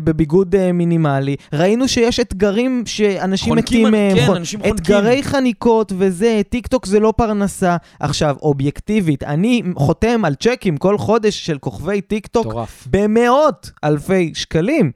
[0.04, 1.36] בביגוד אה, מינימלי.
[1.52, 4.26] ראינו שיש אתגרים שאנשים חונקים, מתים מהם.
[4.26, 4.74] כן, אנשים חונקים.
[4.74, 7.76] אתגרי חניקות וזה, טיק טוק זה לא פרנסה.
[8.00, 12.88] עכשיו, אובייקטיבית, אני חותם על צ'קים כל חודש של כוכבי טיק טוק מטורף.
[12.90, 14.90] במאות אלפי שקלים.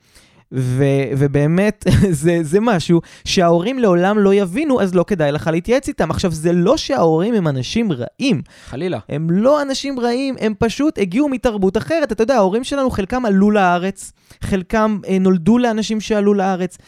[0.53, 6.11] ו- ובאמת, זה, זה משהו שההורים לעולם לא יבינו, אז לא כדאי לך להתייעץ איתם.
[6.11, 8.99] עכשיו, זה לא שההורים הם אנשים רעים, חלילה.
[9.09, 12.13] הם לא אנשים רעים, הם פשוט הגיעו מתרבות אחרת.
[12.13, 16.79] אתה יודע, ההורים שלנו, חלקם עלו לארץ, חלקם אה, נולדו לאנשים שעלו לארץ.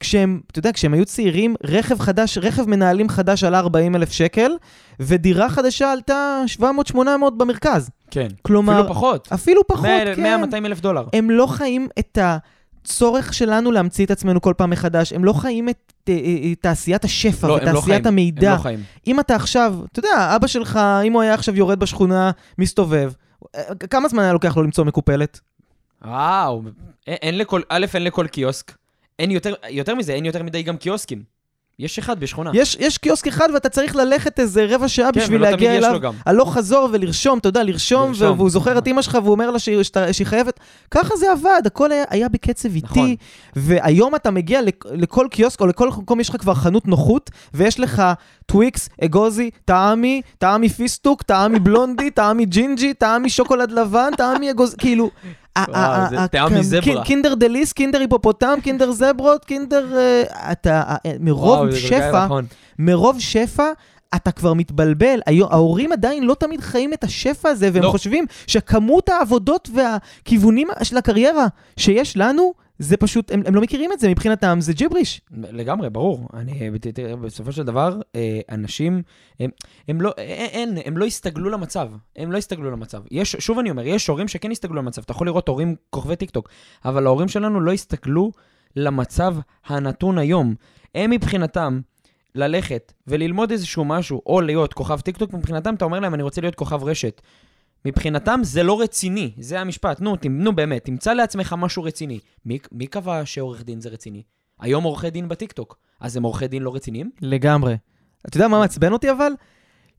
[0.00, 4.52] כשהם, אתה יודע, כשהם היו צעירים, רכב חדש, רכב מנהלים חדש עלה 40 אלף שקל,
[5.00, 6.96] ודירה חדשה עלתה 700-800
[7.36, 7.90] במרכז.
[8.10, 8.28] כן.
[8.42, 9.28] כלומר, אפילו פחות.
[9.34, 10.44] אפילו פחות, כן.
[10.44, 11.06] 100-200 אלף דולר.
[11.12, 12.18] הם לא חיים את
[12.82, 17.04] הצורך שלנו להמציא את עצמנו כל פעם מחדש, הם לא חיים את אה, אה, תעשיית
[17.04, 18.06] השפע לא, לא ותעשיית חיים.
[18.06, 18.50] המידע.
[18.50, 18.82] הם לא חיים.
[19.06, 23.12] אם אתה עכשיו, אתה יודע, אבא שלך, אם הוא היה עכשיו יורד בשכונה, מסתובב,
[23.56, 25.40] אה, כמה זמן היה לוקח לו למצוא מקופלת?
[26.04, 26.62] וואו.
[27.06, 28.76] אין, אין לכל, א', אין לכל קיוסק.
[29.18, 31.22] אין יותר, יותר מזה, אין יותר מדי גם קיוסקים.
[31.80, 32.50] יש אחד בשכונה.
[32.54, 36.12] יש, יש קיוסק אחד ואתה צריך ללכת איזה רבע שעה כן, בשביל להגיע יש אליו.
[36.26, 38.38] הלוך חזור ולרשום, אתה יודע, לרשום, לרשום.
[38.38, 39.78] והוא זוכר את אימא שלך והוא אומר לה שהיא,
[40.12, 40.60] שהיא חייבת.
[40.90, 42.86] ככה זה עבד, הכל היה, היה בקצב איטי.
[42.90, 43.14] נכון.
[43.56, 47.80] והיום אתה מגיע לכ- לכל קיוסק או לכל מקום, יש לך כבר חנות נוחות, ויש
[47.80, 48.02] לך
[48.46, 55.10] טוויקס, אגוזי, טעמי, טעמי פיסטוק, טעמי בלונדי, טעמי ג'ינג'י, טעמי שוקולד לבן, טעמי אגוזי, כאילו...
[55.58, 55.76] זה
[56.20, 57.04] ה- טעמי ה- זברה.
[57.04, 59.98] קינדר דליס, קינדר היפופוטם, קינדר זברות, קינדר...
[59.98, 60.82] אה, אתה...
[61.06, 62.44] אה, מרוב כל כך שפע, נכון.
[62.78, 63.64] מרוב שפע,
[64.16, 65.20] אתה כבר מתבלבל.
[65.50, 67.90] ההורים עדיין לא תמיד חיים את השפע הזה, והם לא.
[67.90, 74.00] חושבים שכמות העבודות והכיוונים של הקריירה שיש לנו, זה פשוט, הם, הם לא מכירים את
[74.00, 75.20] זה, מבחינתם זה ג'יבריש.
[75.30, 76.28] לגמרי, ברור.
[76.34, 76.70] אני,
[77.22, 79.02] בסופו של דבר, אה, אנשים,
[79.40, 79.50] הם,
[79.88, 81.90] הם לא, אין, הם לא הסתגלו למצב.
[82.16, 83.02] הם לא הסתגלו למצב.
[83.10, 85.02] יש, שוב אני אומר, יש הורים שכן הסתגלו למצב.
[85.02, 86.48] אתה יכול לראות הורים כוכבי טיקטוק,
[86.84, 88.32] אבל ההורים שלנו לא הסתגלו
[88.76, 90.54] למצב הנתון היום.
[90.94, 91.80] הם מבחינתם,
[92.34, 96.54] ללכת וללמוד איזשהו משהו, או להיות כוכב טיקטוק, מבחינתם אתה אומר להם, אני רוצה להיות
[96.54, 97.20] כוכב רשת.
[97.84, 100.00] מבחינתם זה לא רציני, זה המשפט.
[100.00, 102.18] נו, תמ- נו באמת, תמצא לעצמך משהו רציני.
[102.46, 104.22] מי, מי קבע שעורך דין זה רציני?
[104.60, 105.76] היום עורכי דין בטיקטוק.
[106.00, 107.10] אז הם עורכי דין לא רציניים?
[107.20, 107.76] לגמרי.
[108.28, 109.32] אתה יודע מה מעצבן אותי אבל?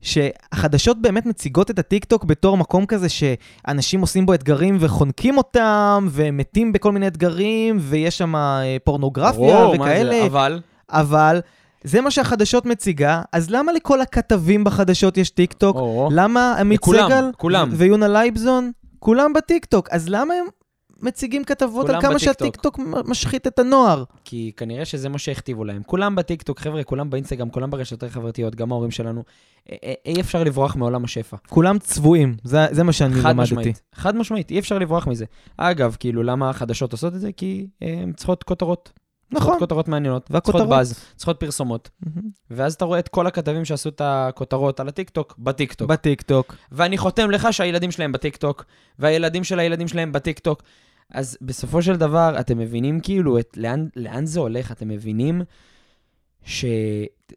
[0.00, 6.72] שהחדשות באמת מציגות את הטיקטוק בתור מקום כזה שאנשים עושים בו אתגרים וחונקים אותם, ומתים
[6.72, 10.10] בכל מיני אתגרים, ויש שם אה, פורנוגרפיה מה וכאלה.
[10.20, 10.60] זה, אבל...
[10.88, 11.40] אבל
[11.84, 15.76] זה מה שהחדשות מציגה, אז למה לכל הכתבים בחדשות יש טיקטוק?
[15.76, 17.70] או, למה עמית סגל כולם.
[17.72, 18.72] ויונה לייבזון?
[18.98, 19.88] כולם בטיקטוק.
[19.90, 20.44] אז למה הם
[21.02, 22.18] מציגים כתבות על כמה.
[22.18, 24.04] שהטיקטוק משחית את הנוער?
[24.24, 25.82] כי כנראה שזה מה שהכתיבו להם.
[25.82, 29.22] כולם בטיקטוק, חבר'ה, כולם באינסטגרם, כולם ברשתות החברתיות, גם ההורים שלנו.
[29.70, 31.36] אה, אה, אי אפשר לברוח מעולם השפע.
[31.48, 33.42] כולם צבועים, זה, זה מה שאני חד למדתי.
[33.42, 33.82] משמעית.
[33.94, 35.24] חד משמעית, אי אפשר לברוח מזה.
[35.56, 37.32] אגב, כאילו, למה החדשות עושות את זה?
[37.32, 38.92] כי אה, הן צריכות כותרות.
[39.32, 39.40] נכון.
[39.40, 40.30] צריכות כותרות מעניינות.
[40.30, 40.54] והכותרות?
[40.62, 41.90] צריכות באז, צריכות פרסומות.
[42.00, 42.30] מהמם.
[42.50, 45.88] ואז אתה רואה את כל הכתבים שעשו את הכותרות על הטיקטוק, בטיקטוק.
[45.88, 46.56] בטיקטוק.
[46.72, 48.64] ואני חותם לך שהילדים שלהם בטיקטוק,
[48.98, 50.62] והילדים של הילדים שלהם בטיקטוק.
[51.10, 54.72] אז בסופו של דבר, אתם מבינים כאילו את לאן, לאן זה הולך?
[54.72, 55.42] אתם מבינים
[56.44, 56.64] ש...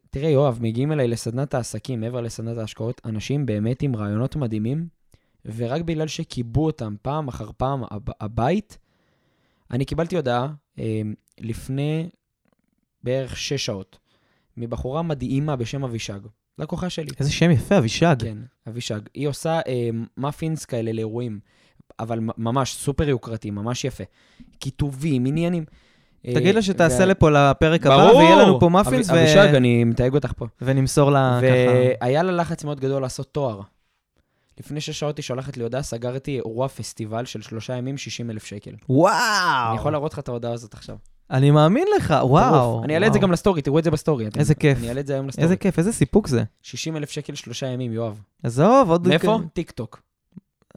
[0.09, 4.87] תראה, יואב, מגיעים אליי לסדנת העסקים, מעבר לסדנת ההשקעות, אנשים באמת עם רעיונות מדהימים,
[5.55, 8.77] ורק בגלל שכיבו אותם פעם אחר פעם הב- הבית,
[9.71, 10.47] אני קיבלתי הודעה
[10.79, 11.01] אה,
[11.39, 12.09] לפני
[13.03, 13.97] בערך שש שעות,
[14.57, 16.19] מבחורה מדהימה בשם אבישג,
[16.57, 17.09] לקוחה שלי.
[17.19, 18.15] איזה שם יפה, אבישג.
[18.19, 18.37] כן,
[18.69, 18.99] אבישג.
[19.13, 21.39] היא עושה אה, מאפינס כאלה לאירועים,
[21.99, 24.03] אבל ממש סופר יוקרתי, ממש יפה.
[24.59, 25.65] כיתובים, עניינים.
[26.21, 28.17] תגיד לה אה, שתעשה וה- לפה לפרק הבא, ברור!
[28.17, 30.45] ויהיה לנו פה מאפינס, אבי- ו- אבישג, אני מתייג אותך פה.
[30.61, 31.51] ונמסור לה ככה.
[32.01, 33.61] והיה לה לחץ מאוד גדול לעשות תואר.
[34.59, 38.45] לפני שש שעות היא שולחת לי הודעה, סגרתי אירוע פסטיבל של שלושה ימים, 60 אלף
[38.45, 38.71] שקל.
[38.89, 39.13] וואו!
[39.69, 40.95] אני יכול להראות לך את ההודעה הזאת עכשיו.
[41.31, 42.83] אני מאמין לך, וואו.
[42.83, 43.19] אני אעלה את זה.
[43.19, 44.27] גם לסטורי, תראו את זה בסטורי.
[44.37, 44.77] איזה כיף.
[44.77, 45.43] אני אעלה את זה היום לסטורי.
[45.43, 46.43] איזה כיף, איזה סיפוק זה.
[46.61, 48.21] 60 אלף שקל, שלושה ימים, יואב.
[48.43, 49.07] עזוב, עוד...
[49.07, 49.39] מאיפה?
[49.53, 50.01] טיק טוק.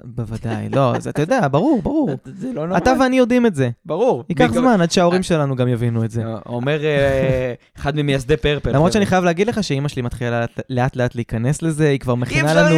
[0.04, 2.11] בוודאי, לא, אז אתה יודע, ברור, ברור.
[2.24, 2.76] זה לא נורמל.
[2.76, 3.70] אתה ואני יודעים את זה.
[3.87, 4.24] ברור.
[4.28, 6.22] ייקח זמן עד שההורים שלנו גם יבינו את זה.
[6.46, 8.70] אומר אה, אחד ממייסדי פרפל.
[8.72, 8.92] למרות.
[8.92, 12.54] שאני חייב להגיד לך שאימא שלי מתחילה לאט- לאט לאט להיכנס לזה, היא כבר מכינה
[12.54, 12.76] לנו.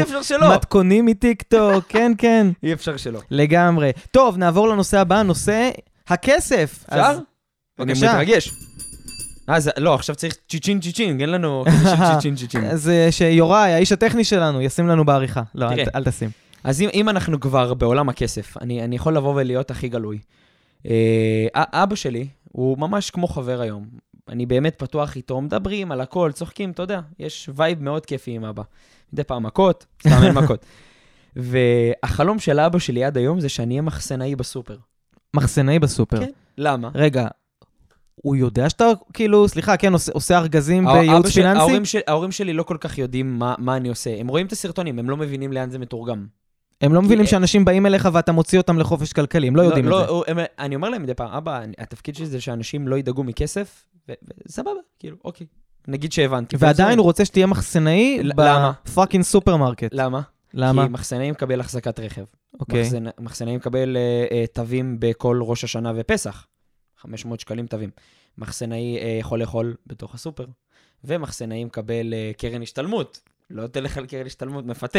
[0.54, 3.20] מתכונים מטיקטוק, כן, כן, אי אפשר שלא.
[3.30, 3.90] לגמרי.
[4.11, 5.70] טוב, נעבור לנושא הבא, נושא
[6.09, 6.85] הכסף.
[6.88, 7.00] אפשר?
[7.00, 7.16] אז-
[7.78, 8.12] אני בבקשה.
[8.12, 8.50] מתרגש.
[9.50, 11.64] אה, זה- לא, עכשיו צריך צ'יצ'ין צ'יצ'ין, אין לנו
[12.14, 12.64] צ'יצ'ין צ'יצ'ין.
[12.74, 15.42] אז אה, שיוראי, האיש הטכני שלנו, ישים לנו בעריכה.
[15.54, 16.30] לא, אל תשים.
[16.64, 20.18] אז אם, אם אנחנו כבר בעולם הכסף, אני, אני יכול לבוא ולהיות הכי גלוי.
[20.87, 23.85] אה, אבא שלי הוא ממש כמו חבר היום.
[24.29, 28.44] אני באמת פתוח איתו, מדברים על הכל, צוחקים, אתה יודע, יש וייב מאוד כיפי עם
[28.44, 28.62] אבא.
[29.12, 30.64] מדי פעם מכות, סתם אין מכות.
[31.37, 34.77] והחלום של אבא שלי עד היום זה שאני אהיה מחסנאי בסופר.
[35.35, 36.20] מחסנאי בסופר.
[36.20, 36.31] כן.
[36.59, 36.88] למה?
[36.94, 37.27] רגע,
[38.14, 41.59] הוא יודע שאתה, כאילו, סליחה, כן, עושה- עושה ארגזים בייעוץ פיננסי?
[41.59, 44.20] ההורים, של, ההורים שלי לא כל כך יודעים מה, מה אני עושה.
[44.20, 46.27] הם רואים את הסרטונים, הם לא מבינים לאן זה מתורגם.
[46.81, 49.90] הם לא מבינים שאנשים באים אליך ואתה מוציא אותם לחופש כלכלי, הם לא יודעים את
[49.90, 50.45] לא, זה.
[50.59, 53.85] אני אומר להם מדי פעם, אבא, התפקיד שלי זה שאנשים לא ידאגו מכסף,
[54.49, 55.47] וסבבה, כאילו, אוקיי.
[55.88, 56.57] נגיד שהבנתי.
[56.59, 58.21] ועדיין הוא רוצה שתהיה מחסנאי?
[58.37, 59.88] ב fucking סופרמרקט.
[59.93, 60.21] למה?
[60.55, 60.83] למה?
[60.87, 62.25] כי מחסנאי מקבל החזקת רכב.
[62.61, 62.83] אוקיי.
[62.90, 66.47] מחסנ- מחסנאי מקבל אה, אה, תווים בכל ראש השנה ופסח.
[66.99, 67.90] 500 שקלים תווים.
[68.38, 70.45] מחסנאי אה, יכול לאכול בתוך הסופר,
[71.05, 73.21] ומחסנאי מקבל אה, קרן השתלמות.
[73.51, 74.99] לא תלך על קרן השתלמות, מפתה.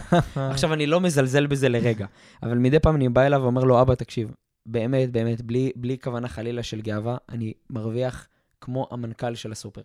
[0.52, 2.06] עכשיו, אני לא מזלזל בזה לרגע,
[2.42, 4.34] אבל מדי פעם אני בא אליו ואומר לו, אבא, תקשיב,
[4.66, 8.28] באמת, באמת, בלי, בלי כוונה חלילה של גאווה, אני מרוויח
[8.60, 9.82] כמו המנכ"ל של הסופר.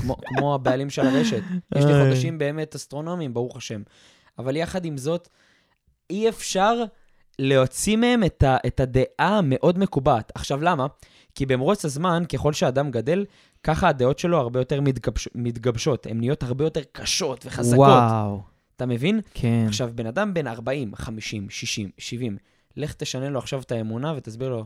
[0.00, 1.42] כמו, כמו הבעלים של הרשת.
[1.74, 1.92] יש לי.
[2.04, 3.82] חודשים באמת אסטרונומיים, ברוך השם.
[4.38, 5.28] אבל יחד עם זאת,
[6.10, 6.74] אי אפשר
[7.38, 10.32] להוציא מהם את, ה, את הדעה המאוד מקובעת.
[10.34, 10.86] עכשיו, למה?
[11.34, 13.24] כי במרוץ הזמן, ככל שאדם גדל,
[13.64, 16.06] ככה הדעות שלו הרבה יותר מתגבש, מתגבשות.
[16.06, 17.78] הן נהיות הרבה יותר קשות וחזקות.
[17.78, 18.42] וואו,
[18.76, 19.20] אתה מבין?
[19.34, 19.64] כן.
[19.68, 22.36] עכשיו, בן אדם בן 40, 50, 60, 70,
[22.76, 24.64] לך תשנה לו עכשיו את האמונה ותסביר לו,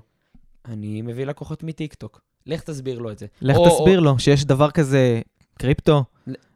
[0.69, 2.21] אני מביא לקוחות מטיקטוק.
[2.47, 3.27] לך תסביר לו את זה.
[3.43, 5.21] לך או- תסביר לו שיש דבר כזה
[5.59, 6.05] קריפטו,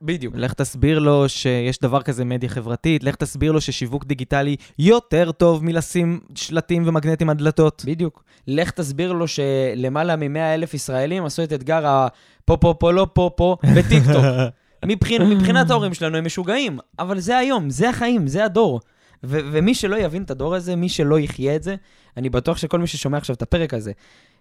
[0.03, 0.35] בדיוק.
[0.37, 5.65] לך תסביר לו שיש דבר כזה מדיה חברתית, לך תסביר לו ששיווק דיגיטלי יותר טוב
[5.65, 7.83] מלשים שלטים ומגנטים על דלתות.
[7.87, 8.25] בדיוק.
[8.47, 13.57] לך תסביר לו שלמעלה מ-100 אלף ישראלים עשו את אתגר הפו פה פה לא פה
[13.77, 14.25] בטיקטוק.
[14.87, 18.81] מבחינ, מבחינת ההורים שלנו הם משוגעים, אבל זה היום, זה החיים, זה הדור.
[19.25, 21.75] ו- ומי שלא יבין את הדור הזה, מי שלא יחיה את זה,
[22.17, 23.93] אני בטוח שכל מי ששומע עכשיו את הפרק הזה,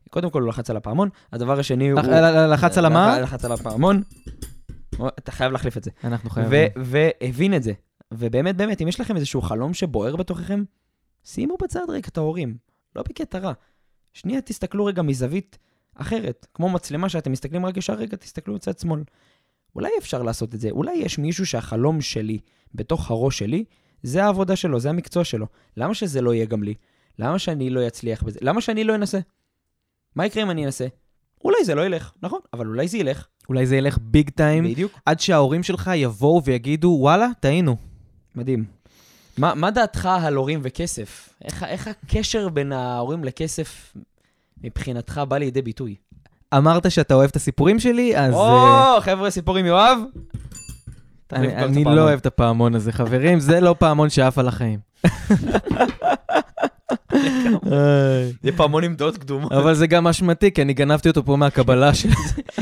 [0.09, 2.01] קודם כל הוא לחץ על הפעמון, הדבר השני הוא...
[2.51, 3.19] לחץ על המה?
[3.19, 4.01] לחץ על הפעמון.
[5.19, 5.91] אתה חייב להחליף את זה.
[6.03, 6.69] אנחנו חייבים.
[6.75, 7.73] והבין את זה.
[8.13, 10.63] ובאמת, באמת, אם יש לכם איזשהו חלום שבוער בתוככם,
[11.23, 12.57] שימו בצד רגע את ההורים.
[12.95, 13.53] לא בקטע רע.
[14.13, 15.57] שנייה, תסתכלו רגע מזווית
[15.95, 16.47] אחרת.
[16.53, 19.03] כמו מצלמה שאתם מסתכלים רק ישר רגע, תסתכלו בצד שמאל.
[19.75, 20.69] אולי אפשר לעשות את זה.
[20.69, 22.39] אולי יש מישהו שהחלום שלי,
[22.75, 23.63] בתוך הראש שלי,
[24.03, 25.45] זה העבודה שלו, זה המקצוע שלו.
[25.77, 26.73] למה שזה לא יהיה גם לי?
[27.19, 28.39] למה שאני לא אצליח בזה?
[28.41, 29.19] למה שאני לא אנסה?
[30.15, 30.87] מה יקרה אם אני אנסה?
[31.43, 33.27] אולי זה לא ילך, נכון, אבל אולי זה ילך.
[33.49, 34.91] אולי זה ילך ביג טיים, בדיוק.
[35.05, 37.75] עד שההורים שלך יבואו ויגידו, וואלה, טעינו.
[38.35, 38.65] מדהים.
[39.37, 41.29] מה, מה דעתך על הורים וכסף?
[41.43, 43.93] איך, איך הקשר בין ההורים לכסף
[44.63, 45.95] מבחינתך בא לידי ביטוי?
[46.57, 48.33] אמרת שאתה אוהב את הסיפורים שלי, אז...
[48.33, 49.99] או, אה, חבר'ה, סיפור עם יואב?
[51.33, 51.83] אני אני.
[51.83, 54.79] לא אוהב את הפעמון הזה, חברים, זה לא פעמון שעף על החיים.
[58.43, 59.51] זה פעמון עם דעות קדומות.
[59.51, 62.11] אבל זה גם אשמתי, כי אני גנבתי אותו פה מהקבלה שלי.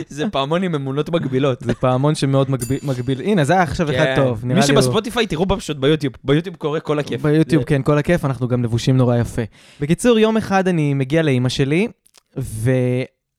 [0.08, 1.62] זה פעמון עם אמונות מגבילות.
[1.62, 2.52] זה פעמון שמאוד
[2.84, 3.22] מגביל-.
[3.22, 4.16] הנה, זה היה עכשיו אחד כן.
[4.16, 4.46] טוב.
[4.46, 6.14] מי נראה לי הוא- שבספוטיפיי, תראו פשוט ביוטיוב.
[6.24, 7.22] ביוטיוב קורה כל הכיף.
[7.22, 9.42] ביוטיוב, כן, כל הכיף, אנחנו גם לבושים נורא יפה.
[9.82, 11.88] בקיצור, יום אחד אני מגיע לאימא שלי,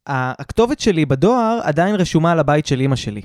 [0.09, 3.20] והכתובת שלי בדואר עדיין רשומה על הבית של אימא שלי.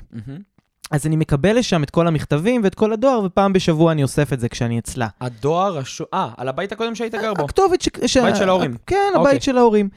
[0.92, 4.40] אז אני מקבל לשם את כל המכתבים ואת כל הדואר, ופעם בשבוע אני אוסף את
[4.40, 5.08] זה כשאני אצלה.
[5.22, 6.08] הדואר רשום...
[6.14, 7.44] אה, על הבית הקודם שהיית גר בו.
[7.44, 7.90] הכתובת ש...
[8.06, 8.18] ש...
[8.18, 8.76] בית של ההורים.
[8.88, 9.30] כן, אוקיי.
[9.32, 9.90] הבית של ההורים.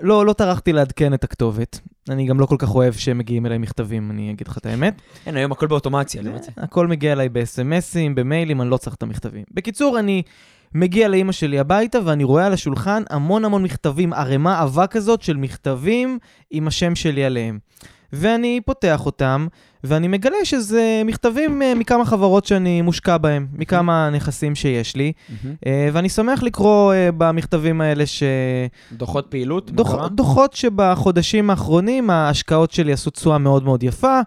[0.00, 1.80] לא, לא טרחתי לעדכן את הכתובת.
[2.08, 4.94] אני גם לא כל כך אוהב שהם מגיעים אליי מכתבים, אני אגיד לך את האמת.
[5.26, 6.50] אין, היום הכל באוטומציה, למה זה?
[6.56, 9.44] הכל מגיע אליי בסמסים, במיילים, אני לא צריך את המכתבים.
[9.50, 10.22] בקיצור, אני
[10.74, 15.36] מגיע לאימא שלי הביתה ואני רואה על השולחן המון המון מכתבים, ערימה עבה כזאת של
[15.36, 16.18] מכתבים
[16.50, 17.58] עם השם שלי עליהם.
[18.12, 19.46] ואני פותח אותם,
[19.84, 25.12] ואני מגלה שזה מכתבים אה, מכמה חברות שאני מושקע בהם, מכמה נכסים שיש לי.
[25.66, 28.22] אה, ואני שמח לקרוא אה, במכתבים האלה ש...
[28.92, 29.70] דוחות פעילות?
[29.70, 30.06] דוח?
[30.06, 34.20] דוחות שבחודשים האחרונים ההשקעות שלי עשו תשואה מאוד מאוד יפה.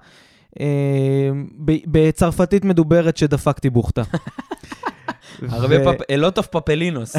[1.88, 4.04] בצרפתית מדוברת שדפקתי בוכטה.
[5.50, 6.02] הרבה ו- פפ...
[6.10, 7.16] אלוט אוף פפלינוס.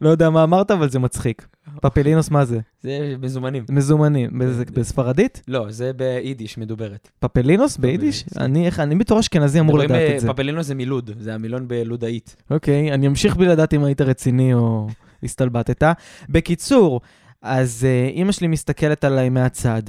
[0.00, 1.46] לא יודע מה אמרת, אבל זה מצחיק.
[1.82, 2.58] פפלינוס מה זה?
[2.82, 3.64] זה מזומנים.
[3.70, 4.30] מזומנים.
[4.74, 5.42] בספרדית?
[5.48, 7.10] לא, זה ביידיש מדוברת.
[7.18, 8.24] פפלינוס ביידיש?
[8.28, 10.28] זה- אני איך- אני בתור אשכנזי אמור לדעת אה, את זה.
[10.28, 12.36] פפלינוס זה מלוד, זה המילון בלודאית.
[12.50, 14.88] אוקיי, אני אמשיך בלי לדעת אם היית רציני או
[15.22, 15.82] הסתלבטת.
[16.28, 17.00] בקיצור,
[17.42, 19.82] אז אימא שלי מסתכלת עליי מהצד,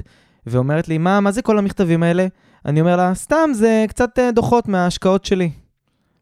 [0.47, 2.27] ואומרת לי, מה, מה זה כל המכתבים האלה?
[2.65, 5.49] אני אומר לה, סתם, זה קצת אה, דוחות מההשקעות שלי.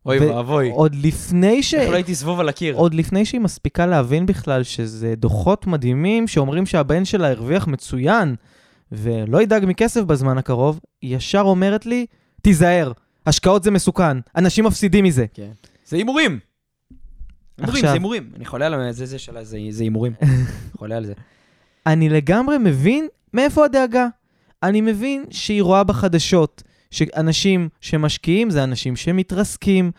[0.07, 0.69] אוי ואבוי.
[0.69, 1.73] עוד לפני ש...
[1.73, 2.75] איך לא הייתי זבוב על הקיר?
[2.75, 8.35] עוד לפני שהיא מספיקה להבין בכלל שזה דוחות מדהימים שאומרים שהבן שלה הרוויח מצוין
[8.91, 12.05] ולא ידאג מכסף בזמן הקרוב, היא ישר אומרת לי,
[12.41, 12.91] תיזהר,
[13.25, 15.25] השקעות זה מסוכן, אנשים מפסידים מזה.
[15.33, 15.51] כן.
[15.85, 16.39] זה הימורים.
[17.57, 18.31] הימורים, זה הימורים.
[18.35, 20.13] אני חולה על זה, זה שלה, זה זה הימורים.
[20.77, 21.13] חולה על זה.
[21.85, 24.07] אני לגמרי מבין מאיפה הדאגה.
[24.63, 29.91] אני מבין שהיא רואה בחדשות שאנשים שמשקיעים זה אנשים שמתרסקים,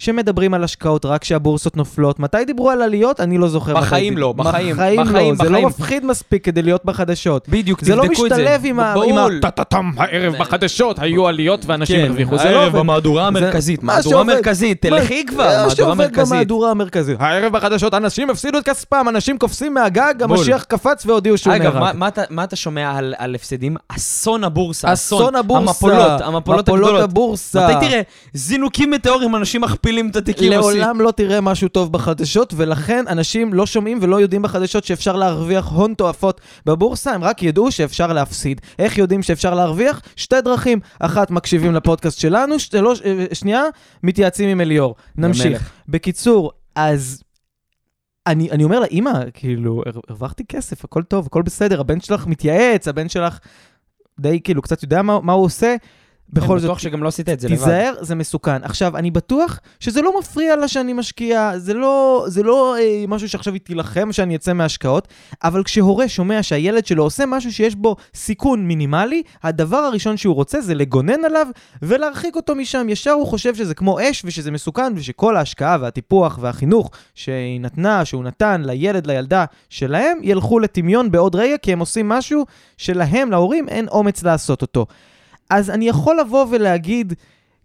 [0.00, 2.18] שמדברים על השקעות רק כשהבורסות נופלות.
[2.20, 3.20] מתי דיברו על עליות?
[3.20, 3.74] אני לא זוכר.
[3.74, 5.62] בחיים לא, בחיים, בחיים בחיים, לא, זה לא.
[5.62, 7.48] מפחיד מספיק כדי להיות בחדשות.
[7.48, 8.36] בדיוק, זה לא תבדקו את זה.
[8.42, 9.38] משתלב עם ה- עם ה- בול.
[9.42, 12.38] טה-טה-טם, הערב בחדשות היו עליות ואנשים כן, הרוויחו.
[12.38, 12.78] זה לא הערב עובד.
[12.78, 13.82] במהדורה זה- המרכזית.
[13.82, 16.32] מה מהדורה מרכזית, תלכי כבר, מה מהדורה שעובד מרכזית.
[16.32, 17.16] במהדורה המרכזית.
[17.20, 20.14] הערב בחדשות אנשים הפסידו את כספם, אנשים קופצים מהגג.
[20.22, 21.96] המשיח קפץ והודיעו שהוא אגב, נהרג.
[21.96, 23.76] מה אתה- מה אתה שומע על- הפסדים?
[23.88, 24.92] אסון הבורסה.
[24.92, 26.34] אסון הבורסה, המפולות, המפולות
[26.68, 27.00] מפולות הגדולות.
[27.10, 27.68] הבורסה.
[27.76, 28.00] מתי תראה,
[28.34, 30.52] זינוקים מטאוריים, אנשים מכפילים מפילים את התיקים.
[30.52, 35.66] לעולם לא תראה משהו טוב בחדשות, ולכן אנשים לא שומעים ולא יודעים בחדשות שאפשר להרוויח
[35.66, 38.60] הון תועפות בבורסה, הם רק ידעו שאפשר להפסיד.
[38.78, 40.02] איך יודעים שאפשר להרוויח?
[40.16, 40.80] שתי דרכים.
[41.00, 43.62] אחת, מקשיבים לפודקאסט שלנו, שלוש, אה, שנייה,
[44.02, 44.94] מתייעצים עם אליאור.
[45.16, 45.46] נמשיך.
[45.46, 45.70] המלך.
[45.88, 47.22] בקיצור, אז
[48.26, 52.26] אני, אני אומר לה, אמא, כאילו, הר- הרווחתי כסף, הכל טוב, הכל בסדר, הבן שלך
[52.26, 53.38] מתייעץ, הבן שלך
[54.20, 55.76] די, כאילו, קצת יודע מה, מה הוא עושה.
[56.32, 57.56] בכל אני זאת, בטוח שגם לא עשית את זה לבד.
[57.58, 58.64] תיזהר, זה מסוכן.
[58.64, 63.28] עכשיו, אני בטוח שזה לא מפריע לה שאני משקיע, זה לא, זה לא אה, משהו
[63.28, 65.08] שעכשיו היא תילחם שאני אצא מהשקעות,
[65.44, 70.60] אבל כשהורה שומע שהילד שלו עושה משהו שיש בו סיכון מינימלי, הדבר הראשון שהוא רוצה
[70.60, 71.46] זה לגונן עליו
[71.82, 72.86] ולהרחיק אותו משם.
[72.88, 78.24] ישר הוא חושב שזה כמו אש ושזה מסוכן ושכל ההשקעה והטיפוח והחינוך שהיא נתנה, שהוא
[78.24, 83.88] נתן לילד, לילדה שלהם, ילכו לטמיון בעוד רגע, כי הם עושים משהו שלהם, להורים, אין
[83.88, 84.86] אומץ לעשות אותו.
[85.50, 87.14] אז אני יכול לבוא ולהגיד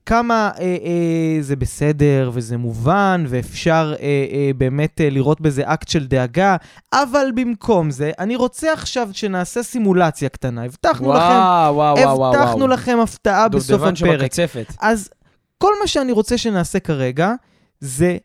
[0.06, 5.88] כמה אה, אה, זה בסדר וזה מובן ואפשר אה, אה, באמת אה, לראות בזה אקט
[5.88, 6.56] של דאגה,
[6.94, 10.64] אבל במקום זה, אני רוצה עכשיו שנעשה סימולציה קטנה.
[10.66, 12.36] הבטחנו לכם, וואו, וואו, וואו, וואו.
[12.36, 14.20] הבטחנו לכם הפתעה בסוף דובדבן הפרק.
[14.20, 14.74] שבקצפת.
[14.82, 15.10] אז
[15.58, 17.34] כל מה שאני רוצה שנעשה כרגע,
[17.80, 18.18] זה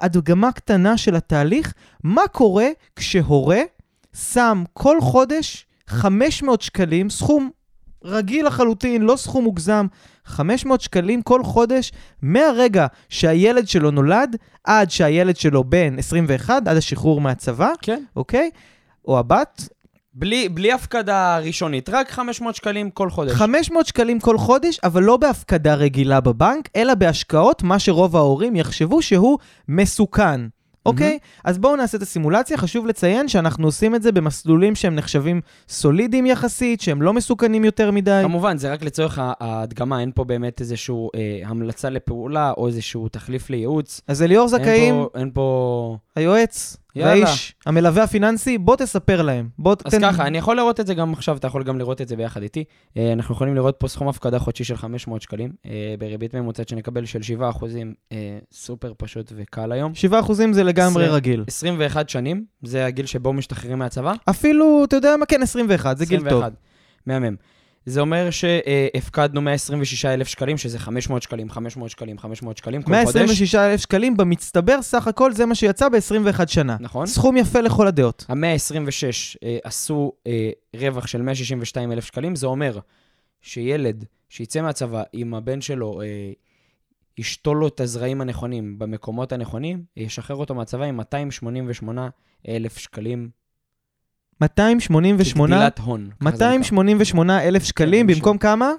[0.00, 1.72] הדגמה קטנה של התהליך,
[2.04, 2.66] מה קורה
[2.96, 3.60] כשהורה
[4.32, 7.50] שם כל חודש 500 שקלים, סכום
[8.06, 9.86] רגיל לחלוטין, לא סכום מוגזם,
[10.24, 11.92] 500 שקלים כל חודש,
[12.22, 18.02] מהרגע שהילד שלו נולד, עד שהילד שלו בן 21, עד השחרור מהצבא, כן.
[18.16, 18.50] אוקיי?
[19.08, 19.68] או הבת,
[20.18, 23.32] בלי, בלי הפקדה ראשונית, רק 500 שקלים כל חודש.
[23.32, 29.02] 500 שקלים כל חודש, אבל לא בהפקדה רגילה בבנק, אלא בהשקעות, מה שרוב ההורים יחשבו
[29.02, 29.38] שהוא
[29.68, 30.40] מסוכן.
[30.86, 31.18] אוקיי?
[31.44, 32.56] אז בואו נעשה את הסימולציה.
[32.56, 37.90] חשוב לציין שאנחנו עושים את זה במסלולים שהם נחשבים סולידיים יחסית, שהם לא מסוכנים יותר
[37.90, 38.20] מדי.
[38.22, 43.50] כמובן, זה רק לצורך ההדגמה, אין פה באמת איזושהי אה, המלצה לפעולה או איזשהו תחליף
[43.50, 44.00] לייעוץ.
[44.08, 45.96] אז אליאור זכאים, אין פה...
[46.16, 47.24] היועץ יאללה.
[47.24, 49.48] והאיש, המלווה הפיננסי, בוא תספר להם.
[49.58, 50.12] בוא אז תתן...
[50.12, 52.42] ככה, אני יכול לראות את זה גם עכשיו, אתה יכול גם לראות את זה ביחד
[52.42, 52.64] איתי.
[52.96, 57.04] אה, אנחנו יכולים לראות פה סכום הפקדה חודשי של 500 שקלים, אה, בריבית ממוצעת שנקבל
[57.04, 59.92] של 7 אחוזים, אה, סופר פשוט וקל היום.
[59.94, 61.16] 7% זה לגמרי עשרים.
[61.16, 61.44] רגיל.
[61.46, 64.12] 21 שנים, זה הגיל שבו משתחררים מהצבא.
[64.30, 65.26] אפילו, אתה יודע מה?
[65.26, 66.26] כן, 21, זה גיל טוב.
[66.28, 66.52] 21.
[67.06, 67.36] מהמם.
[67.86, 73.16] זה אומר שהפקדנו 126,000 שקלים, שזה 500 שקלים, 500 שקלים, 500 שקלים כל חודש.
[73.16, 76.76] 126,000 שקלים במצטבר, סך הכל זה מה שיצא ב-21 שנה.
[76.80, 77.06] נכון.
[77.06, 78.26] סכום יפה לכל הדעות.
[78.28, 82.78] ה-126 אה, עשו אה, רווח של 162,000 שקלים, זה אומר
[83.40, 86.06] שילד שיצא מהצבא עם הבן שלו, אה,
[87.18, 93.30] ישתול לו את הזרעים הנכונים במקומות הנכונים, ישחרר אותו מהצבא עם 288,000 שקלים
[94.40, 96.10] 288, כגדילת הון.
[96.20, 96.48] ככה זה נקרא.
[96.48, 98.70] 288,000 שקלים כן, במקום כמה?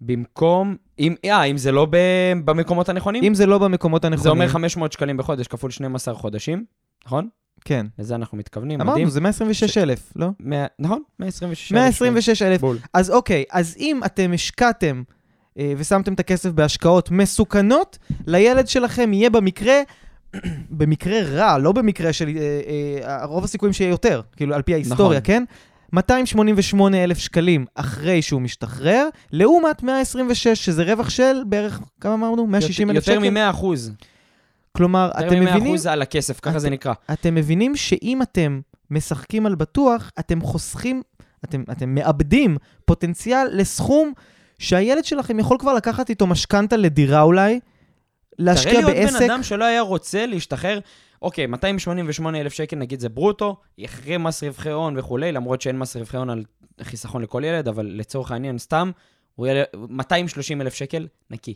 [0.00, 1.96] במקום, אם, אה, אם זה לא ב,
[2.44, 4.22] במקומות הנכונים, אם זה לא במקומות הנכונים.
[4.22, 6.64] זה אומר 500 שקלים בחודש כפול 12 חודשים,
[7.06, 7.28] נכון?
[7.64, 7.86] כן.
[7.98, 8.92] לזה אנחנו מתכוונים, מדהים.
[8.96, 10.26] אמרנו, זה 126,000, לא?
[10.40, 11.72] מאה- נכון, 126.
[11.72, 12.60] 126,000.
[12.60, 12.76] בול.
[12.94, 15.02] אז אוקיי, אז אם אתם השקעתם
[15.58, 19.74] אה, ושמתם את הכסף בהשקעות מסוכנות, לילד שלכם יהיה במקרה,
[20.70, 22.28] במקרה רע, לא במקרה של...
[22.36, 22.60] אה,
[23.08, 25.26] אה, רוב הסיכויים שיהיה יותר, כאילו, על פי ההיסטוריה, נכון.
[25.26, 25.44] כן?
[25.92, 32.46] 288,000 שקלים אחרי שהוא משתחרר, לעומת 126, שזה רווח של בערך, כמה אמרנו?
[32.46, 33.12] 160,000 שקל?
[33.14, 33.92] יותר מ-100 אחוז.
[34.72, 36.92] כלומר, יותר אתם מ-100 מבינים, אחוז על הכסף, ככה אתם- זה נקרא.
[37.12, 41.02] אתם מבינים שאם אתם משחקים על בטוח, אתם חוסכים,
[41.44, 44.12] אתם, אתם מאבדים פוטנציאל לסכום
[44.58, 47.60] שהילד שלכם יכול כבר לקחת איתו משכנתה לדירה אולי,
[48.40, 49.18] להשקיע תראה לי עוד בעסק.
[49.18, 50.78] בן אדם שלא היה רוצה להשתחרר,
[51.22, 55.96] אוקיי, 288 אלף שקל נגיד זה ברוטו, אחרי מס רווחי הון וכולי, למרות שאין מס
[55.96, 56.44] רווחי הון על
[56.82, 58.90] חיסכון לכל ילד, אבל לצורך העניין, סתם,
[59.34, 61.54] הוא יהיה 230 אלף שקל נקי.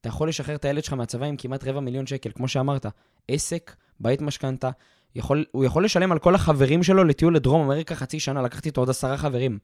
[0.00, 2.86] אתה יכול לשחרר את הילד שלך מהצבא עם כמעט רבע מיליון שקל, כמו שאמרת.
[3.28, 4.70] עסק, בית משכנתה,
[5.14, 8.80] יכול, הוא יכול לשלם על כל החברים שלו לטיול לדרום אמריקה חצי שנה, לקחתי איתו
[8.80, 9.58] עוד עשרה חברים.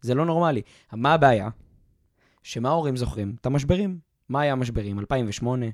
[0.00, 0.62] זה לא נורמלי.
[0.92, 1.48] מה הבעיה?
[2.42, 3.34] שמה ההורים זוכרים?
[3.40, 3.98] את המשברים.
[4.28, 4.98] מה היה המשברים?
[4.98, 5.66] 2008,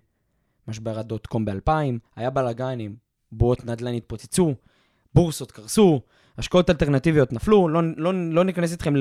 [0.69, 1.71] משבר הדוט קום ב-2000,
[2.17, 2.97] היה בלאגנים,
[3.33, 4.55] בועות נדל"ן התפוצצו,
[5.15, 6.01] בורסות קרסו,
[6.39, 8.95] השקעות אלטרנטיביות נפלו, לא, לא, לא ניכנס איתכם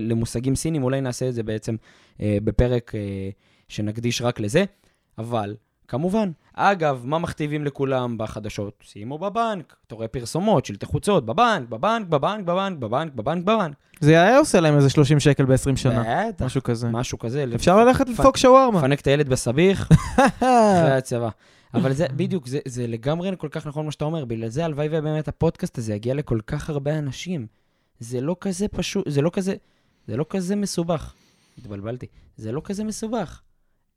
[0.00, 1.76] למושגים סינים, אולי נעשה את זה בעצם
[2.20, 3.30] אה, בפרק אה,
[3.68, 4.64] שנקדיש רק לזה,
[5.18, 5.56] אבל
[5.88, 8.74] כמובן, אגב, מה מכתיבים לכולם בחדשות?
[8.82, 13.74] שימו בבנק, אתה רואה פרסומות, שלטי חוצות, בבנק, בבנק, בבנק, בבנק, בבנק, בבנק, בבנק.
[14.00, 16.88] זה היה עושה להם איזה 30 שקל ב-20 שנה, בטח, משהו כזה.
[16.88, 17.44] משהו כזה.
[17.54, 18.78] אפשר ללכת לדפוק שווארמה.
[18.78, 21.28] לפנק את הילד בסביח, אחרי הצבא.
[21.74, 24.24] אבל זה, בדיוק, זה, זה לגמרי כל כך נכון מה שאתה אומר.
[24.24, 27.46] בגלל זה הלוואי ובאמת הפודקאסט הזה יגיע לכל כך הרבה אנשים.
[28.00, 29.54] זה לא כזה פשוט, זה לא כזה,
[30.08, 31.14] זה לא כזה מסובך.
[31.58, 32.06] התבלבלתי.
[32.36, 33.40] זה לא כזה מסובך.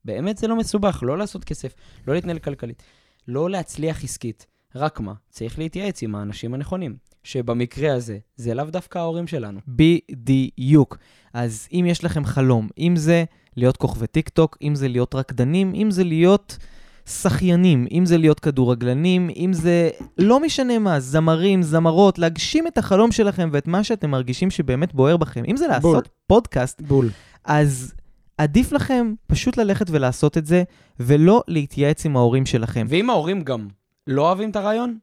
[0.06, 1.74] באמת זה לא מסובך, לא לעשות כסף,
[2.08, 2.84] לא להתנהל כלכלית,
[3.28, 4.48] לא להצליח עסקית.
[4.76, 9.60] רק מה, צריך להתייעץ עם האנשים הנכונים, שבמקרה הזה, זה לאו דווקא ההורים שלנו.
[9.68, 10.98] בדיוק.
[11.34, 13.24] אז אם יש לכם חלום, אם זה
[13.56, 16.58] להיות כוכבי טיק טוק, אם זה להיות רקדנים, אם זה להיות
[17.06, 23.12] שחיינים, אם זה להיות כדורגלנים, אם זה לא משנה מה, זמרים, זמרות, להגשים את החלום
[23.12, 25.44] שלכם ואת מה שאתם מרגישים שבאמת בוער בכם.
[25.48, 26.04] אם זה לעשות בול.
[26.28, 27.10] פודקאסט, בול.
[27.44, 27.94] אז
[28.38, 30.64] עדיף לכם פשוט ללכת ולעשות את זה,
[31.00, 32.86] ולא להתייעץ עם ההורים שלכם.
[32.90, 33.68] ואם ההורים גם
[34.08, 34.98] לא אוהבים את הרעיון,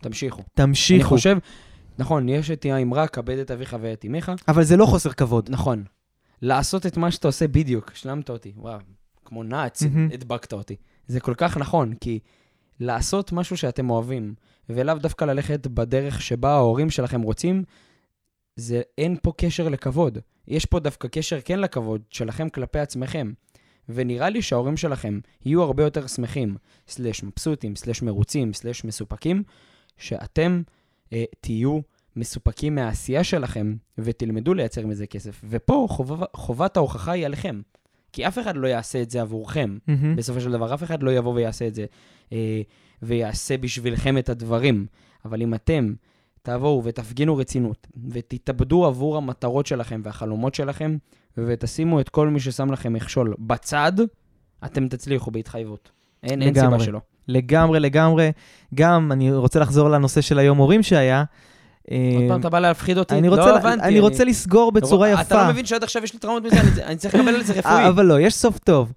[0.00, 0.42] תמשיכו.
[0.54, 1.00] תמשיכו.
[1.00, 1.38] אני חושב,
[1.98, 5.50] נכון, יש את האמרה, כבד את אביך ואת אמך, אבל זה לא חוסר כבוד.
[5.50, 5.84] נכון.
[6.42, 8.78] לעשות את מה שאתה עושה בדיוק, השלמת אותי, וואו,
[9.24, 10.08] כמו נאץ, מהמם.
[10.12, 10.76] הדבקת אותי.
[11.06, 12.18] זה כל כך נכון, כי
[12.80, 14.34] לעשות משהו שאתם אוהבים,
[14.68, 17.64] ולאו דווקא ללכת בדרך שבה ההורים שלכם רוצים,
[18.56, 20.18] זה אין פה קשר לכבוד.
[20.48, 23.32] יש פה דווקא קשר כן לכבוד שלכם כלפי עצמכם.
[23.88, 26.56] ונראה לי שההורים שלכם יהיו הרבה יותר שמחים,
[26.88, 29.42] סלש מבסוטים, סלש מרוצים, סלש מסופקים,
[29.98, 30.62] שאתם
[31.12, 31.80] אה, תהיו
[32.16, 35.44] מסופקים מהעשייה שלכם ותלמדו לייצר מזה כסף.
[35.48, 36.22] ופה חוב...
[36.36, 37.60] חובת ההוכחה היא עליכם.
[38.12, 39.78] כי אף אחד לא יעשה את זה עבורכם.
[39.86, 40.16] מהמם.
[40.16, 41.86] בסופו של דבר, אף אחד לא יבוא ויעשה את זה,
[42.32, 42.62] אה,
[43.02, 44.86] ויעשה בשבילכם את הדברים.
[45.24, 45.94] אבל אם אתם
[46.46, 50.96] תבואו ותפגינו רצינות, ותתאבדו עבור המטרות שלכם והחלומות שלכם,
[51.38, 53.92] ותשימו את כל מי ששם לכם מכשול בצד,
[54.64, 55.90] אתם תצליחו בהתחייבות.
[56.22, 56.84] אין, אין סיבה לגמרי.
[56.84, 57.00] שלא.
[57.28, 58.32] לגמרי, לגמרי.
[58.74, 61.18] גם, אני רוצה לחזור לנושא של היום הורים שהיה.
[61.18, 63.14] עוד אה, פעם אתה בא להפחיד אותי?
[63.14, 63.84] אני לא הבנתי.
[63.84, 65.20] אני רוצה לסגור בצורה יפה.
[65.20, 67.72] אתה לא מבין שעד עכשיו יש לי טראומות מזה, אני- צריך לקבל על זה רפואי.
[67.72, 68.92] אה, אבל לא, יש סוף טוב.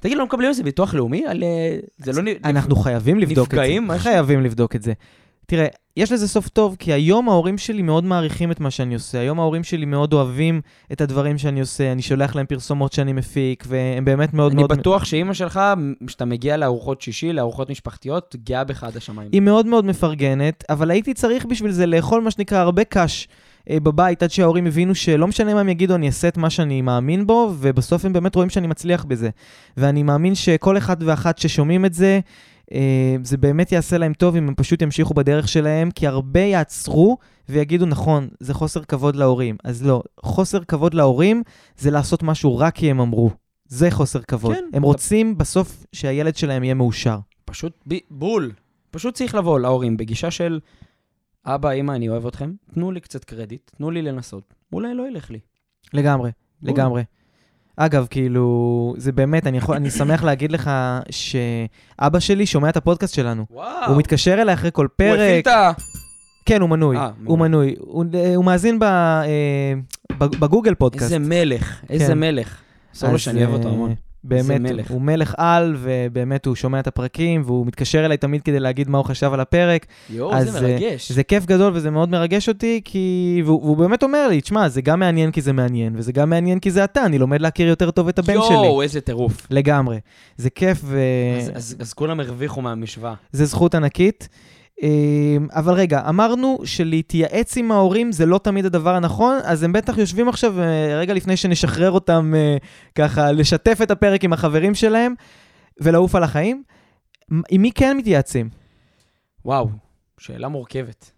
[0.00, 1.26] תגיד, לא מקבלים על זה ביטוח לאומי?
[1.26, 1.42] על...
[1.42, 2.30] אה, זה לא...
[2.44, 3.56] אנחנו חייבים לבדוק את זה.
[3.56, 3.90] נפגעים?
[3.98, 4.92] חייבים לבדוק את זה.
[5.46, 5.66] תראה,
[5.96, 9.18] יש לזה סוף טוב, כי היום ההורים שלי מאוד מעריכים את מה שאני עושה.
[9.18, 10.60] היום ההורים שלי מאוד אוהבים
[10.92, 11.92] את הדברים שאני עושה.
[11.92, 14.72] אני שולח להם פרסומות שאני מפיק, והם באמת מאוד אני מאוד...
[14.72, 15.60] בטוח שאימא שלך,
[16.06, 19.28] כשאתה מגיע לארוחות שישי, לארוחות משפחתיות, גאה בך עד השמיים.
[19.32, 23.28] היא מאוד מאוד מפרגנת, אבל הייתי צריך בשביל זה לאכול מה שנקרא הרבה קש
[23.70, 26.82] אה, בבית, עד שההורים הבינו שלא משנה מה הם יגידו, אני אעשה את מה שאני
[26.82, 29.30] מאמין בו, ובסוף הם באמת רואים שאני מצליח בזה.
[29.76, 32.20] ואני מאמין שכל אחד ואחת ששומעים את זה,
[33.22, 37.18] זה באמת יעשה להם טוב אם הם פשוט ימשיכו בדרך שלהם, כי הרבה יעצרו
[37.48, 39.56] ויגידו, נכון, זה חוסר כבוד להורים.
[39.64, 41.42] אז לא, חוסר כבוד להורים
[41.78, 43.30] זה לעשות משהו רק כי הם אמרו.
[43.66, 44.54] זה חוסר כבוד.
[44.54, 44.64] כן.
[44.72, 47.18] הם רוצים בסוף שהילד שלהם יהיה מאושר.
[47.44, 48.52] פשוט ב- בול.
[48.90, 50.60] פשוט צריך לבוא להורים בגישה של,
[51.46, 54.54] אבא, אמא, אני אוהב אתכם, תנו לי קצת קרדיט, תנו לי לנסות.
[54.72, 55.38] אולי לא ילך לי.
[55.92, 56.30] לגמרי,
[56.62, 56.70] בול.
[56.70, 57.02] לגמרי.
[57.76, 60.70] אגב, כאילו, זה באמת, אני, יכול, אני שמח להגיד לך
[61.10, 63.46] שאבא שלי שומע את הפודקאסט שלנו.
[63.50, 63.88] וואו.
[63.88, 65.42] הוא מתקשר אליי אחרי כל הוא הפעיל פרק.
[65.42, 65.72] את ה...
[66.46, 66.96] כן, הוא מנוי.
[66.96, 67.38] אה, הוא.
[67.38, 67.74] מנוי.
[67.78, 68.04] הוא,
[68.36, 69.72] הוא מאזין ב, אה,
[70.18, 71.04] בגוגל פודקאסט.
[71.04, 72.18] איזה מלך, איזה כן.
[72.18, 72.60] מלך.
[73.02, 73.94] אז, שאני אוהב אותו אה, המון.
[74.24, 74.90] באמת, מלך.
[74.90, 78.98] הוא מלך על, ובאמת הוא שומע את הפרקים, והוא מתקשר אליי תמיד כדי להגיד מה
[78.98, 79.86] הוא חשב על הפרק.
[80.10, 81.12] יואו, אז, זה אה, מרגש.
[81.12, 83.42] זה כיף גדול וזה מאוד מרגש אותי, כי...
[83.44, 86.58] והוא, והוא באמת אומר לי, תשמע, זה גם מעניין כי זה מעניין, וזה גם מעניין
[86.58, 88.54] כי זה אתה, אני לומד להכיר יותר טוב את הבן שלי.
[88.54, 89.46] יואו, איזה טירוף.
[89.50, 90.00] לגמרי.
[90.36, 90.90] זה כיף אז-
[91.40, 93.14] וזה אז אז כולם הרוויחו מהמשוואה.
[93.32, 94.28] זכות ענקית.
[94.82, 99.98] אמ, אבל רגע, אמרנו שלהתייעץ עם ההורים זה לא תמיד הדבר הנכון, אז הם בטח
[99.98, 102.56] יושבים עכשיו, אה, רגע לפני שנשחרר אותם אה,
[102.94, 105.14] ככה, לשתף את הפרק עם החברים שלהם
[105.80, 106.62] ולעוף על החיים.
[107.50, 108.50] עם מי כן מתייעצים?
[109.44, 109.68] וואו,
[110.18, 111.12] שאלה מורכבת.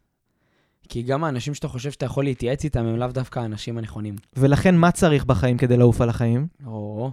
[0.89, 4.15] כי גם האנשים שאתה חושב שאתה יכול להתייעץ איתם הם לאו דווקא האנשים הנכונים.
[4.37, 6.47] ולכן מה צריך בחיים כדי לעוף על החיים?
[6.67, 7.11] או,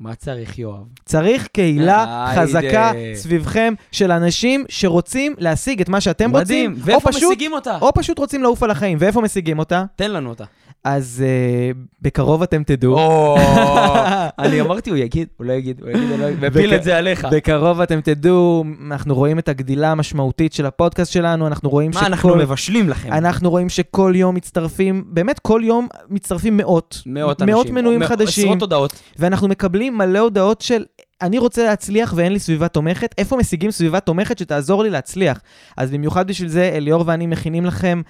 [0.00, 0.84] מה צריך יואב?
[1.04, 2.42] צריך קהילה היידה.
[2.42, 7.78] חזקה סביבכם של אנשים שרוצים להשיג את מה שאתם מדהים, רוצים, או ואיפה משיגים אותה?
[7.80, 8.98] או פשוט רוצים לעוף על החיים.
[9.00, 9.84] ואיפה משיגים אותה?
[9.96, 10.44] תן לנו אותה.
[10.84, 13.36] אז uh, בקרוב אתם תדעו.
[14.38, 16.96] אני אמרתי, הוא יגיד, הוא לא יגיד, הוא יגיד, הוא לא יגיד, מפיל את זה
[16.98, 17.26] עליך.
[17.32, 22.30] בקרוב אתם תדעו, אנחנו רואים את הגדילה המשמעותית של הפודקאסט שלנו, אנחנו רואים מה, אנחנו
[22.30, 22.38] שכל...
[22.38, 23.12] מבשלים לכם.
[23.12, 27.02] אנחנו רואים שכל יום מצטרפים, באמת כל יום מצטרפים מאות.
[27.06, 27.54] מאות אנשים.
[27.54, 28.44] מאות מנויים או- חדשים.
[28.44, 29.02] עשרות הודעות.
[29.18, 30.84] ואנחנו מקבלים מלא הודעות של,
[31.22, 35.40] אני רוצה להצליח ואין לי סביבה תומכת, איפה משיגים סביבה תומכת שתעזור לי להצליח?
[35.76, 38.02] אז במיוחד בשביל זה, אליאור ואני מכינים לכם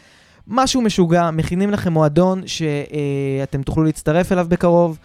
[0.49, 4.99] משהו משוגע, מכינים לכם מועדון שאתם תוכלו להצטרף אליו בקרוב.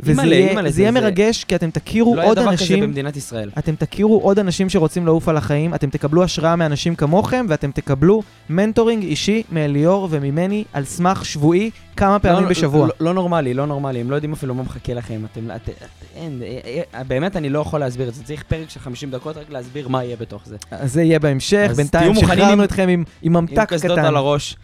[0.00, 2.36] וזה אימא'לה, יהיה, אימא'לה, זה זה- יהיה זה- מרגש, כי אתם תכירו לא היה עוד
[2.38, 3.50] דבר כזה אנשים, במדינת ישראל.
[3.58, 8.22] אתם תכירו עוד אנשים שרוצים לעוף על החיים, אתם תקבלו השראה מאנשים כמוכם, ואתם תקבלו
[8.50, 12.86] מנטורינג אישי מאליאור וממני על סמך שבועי כמה פעמים לא- בשבוע.
[12.86, 15.20] לא- לא נורמלי, לא נורמלי, הם לא יודעים אפילו מה מחכה לכם.
[15.32, 15.72] אתם, את, את,
[16.16, 18.24] אין, אה, אה, באמת אני לא יכול להסביר את זה.
[18.24, 20.56] צריך פרק של 50 דקות רק להסביר מה יהיה בתוך זה.
[20.70, 24.06] אז זה יהיה בהמשך, בינתיים שחררנו עם- אתכם עם, עם עם ממתק קסדות קטן.
[24.06, 24.56] על הראש.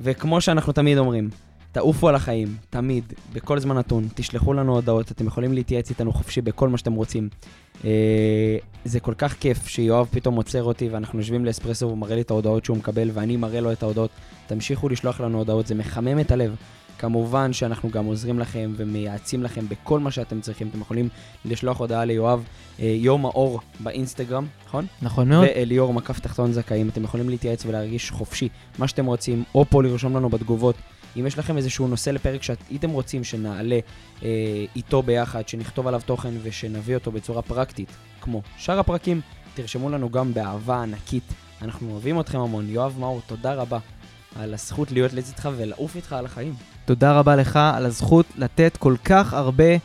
[0.00, 1.30] וכמו שאנחנו תמיד אומרים,
[1.72, 6.40] תעופו על החיים, תמיד, בכל זמן נתון, תשלחו לנו הודעות, אתם יכולים להתייעץ איתנו חופשי
[6.40, 7.28] בכל מה שאתם רוצים.
[7.84, 12.20] אה, זה כל כך כיף שיואב פתאום עוצר אותי ואנחנו יושבים לאספרסו והוא מראה לי
[12.20, 14.10] את ההודעות שהוא מקבל ואני מראה לו את ההודעות.
[14.46, 16.56] תמשיכו לשלוח לנו הודעות, זה מחמם את הלב.
[16.98, 20.68] כמובן שאנחנו גם עוזרים לכם ומייעצים לכם בכל מה שאתם צריכים.
[20.68, 21.08] אתם יכולים
[21.44, 22.44] לשלוח הודעה ליואב,
[22.80, 24.86] אה, יום האור באינסטגרם, נכון?
[25.02, 25.46] נכון מאוד.
[25.48, 26.88] ואליאור מקף תחתון זכאים.
[26.88, 30.76] אתם יכולים להתייעץ ולהרגיש חופשי, מה שאתם רוצים, או פה לרשום לנו בתגובות.
[31.18, 33.78] אם יש לכם איזשהו נושא לפרק שהייתם רוצים שנעלה
[34.22, 37.88] אה, איתו ביחד, שנכתוב עליו תוכן ושנביא אותו בצורה פרקטית,
[38.20, 39.20] כמו שאר הפרקים,
[39.54, 41.32] תרשמו לנו גם באהבה ענקית.
[41.62, 42.68] אנחנו אוהבים אתכם המון.
[42.68, 43.78] יואב מאור, תודה רבה
[44.40, 46.54] על הזכות להיות לצדך ולעוף איתך על החיים.
[46.84, 49.76] תודה רבה לך על הזכות לתת כל כך הרבה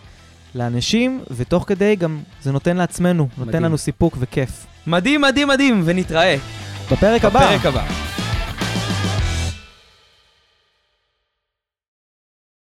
[0.56, 3.64] לאנשים, ותוך כדי גם זה נותן לעצמנו, נותן מדהים.
[3.64, 4.66] לנו סיפוק וכיף.
[4.88, 6.36] מדהים, מדהים, מדהים, ונתראה
[6.92, 7.40] בפרק הבא.
[7.40, 8.11] בפרק הבא.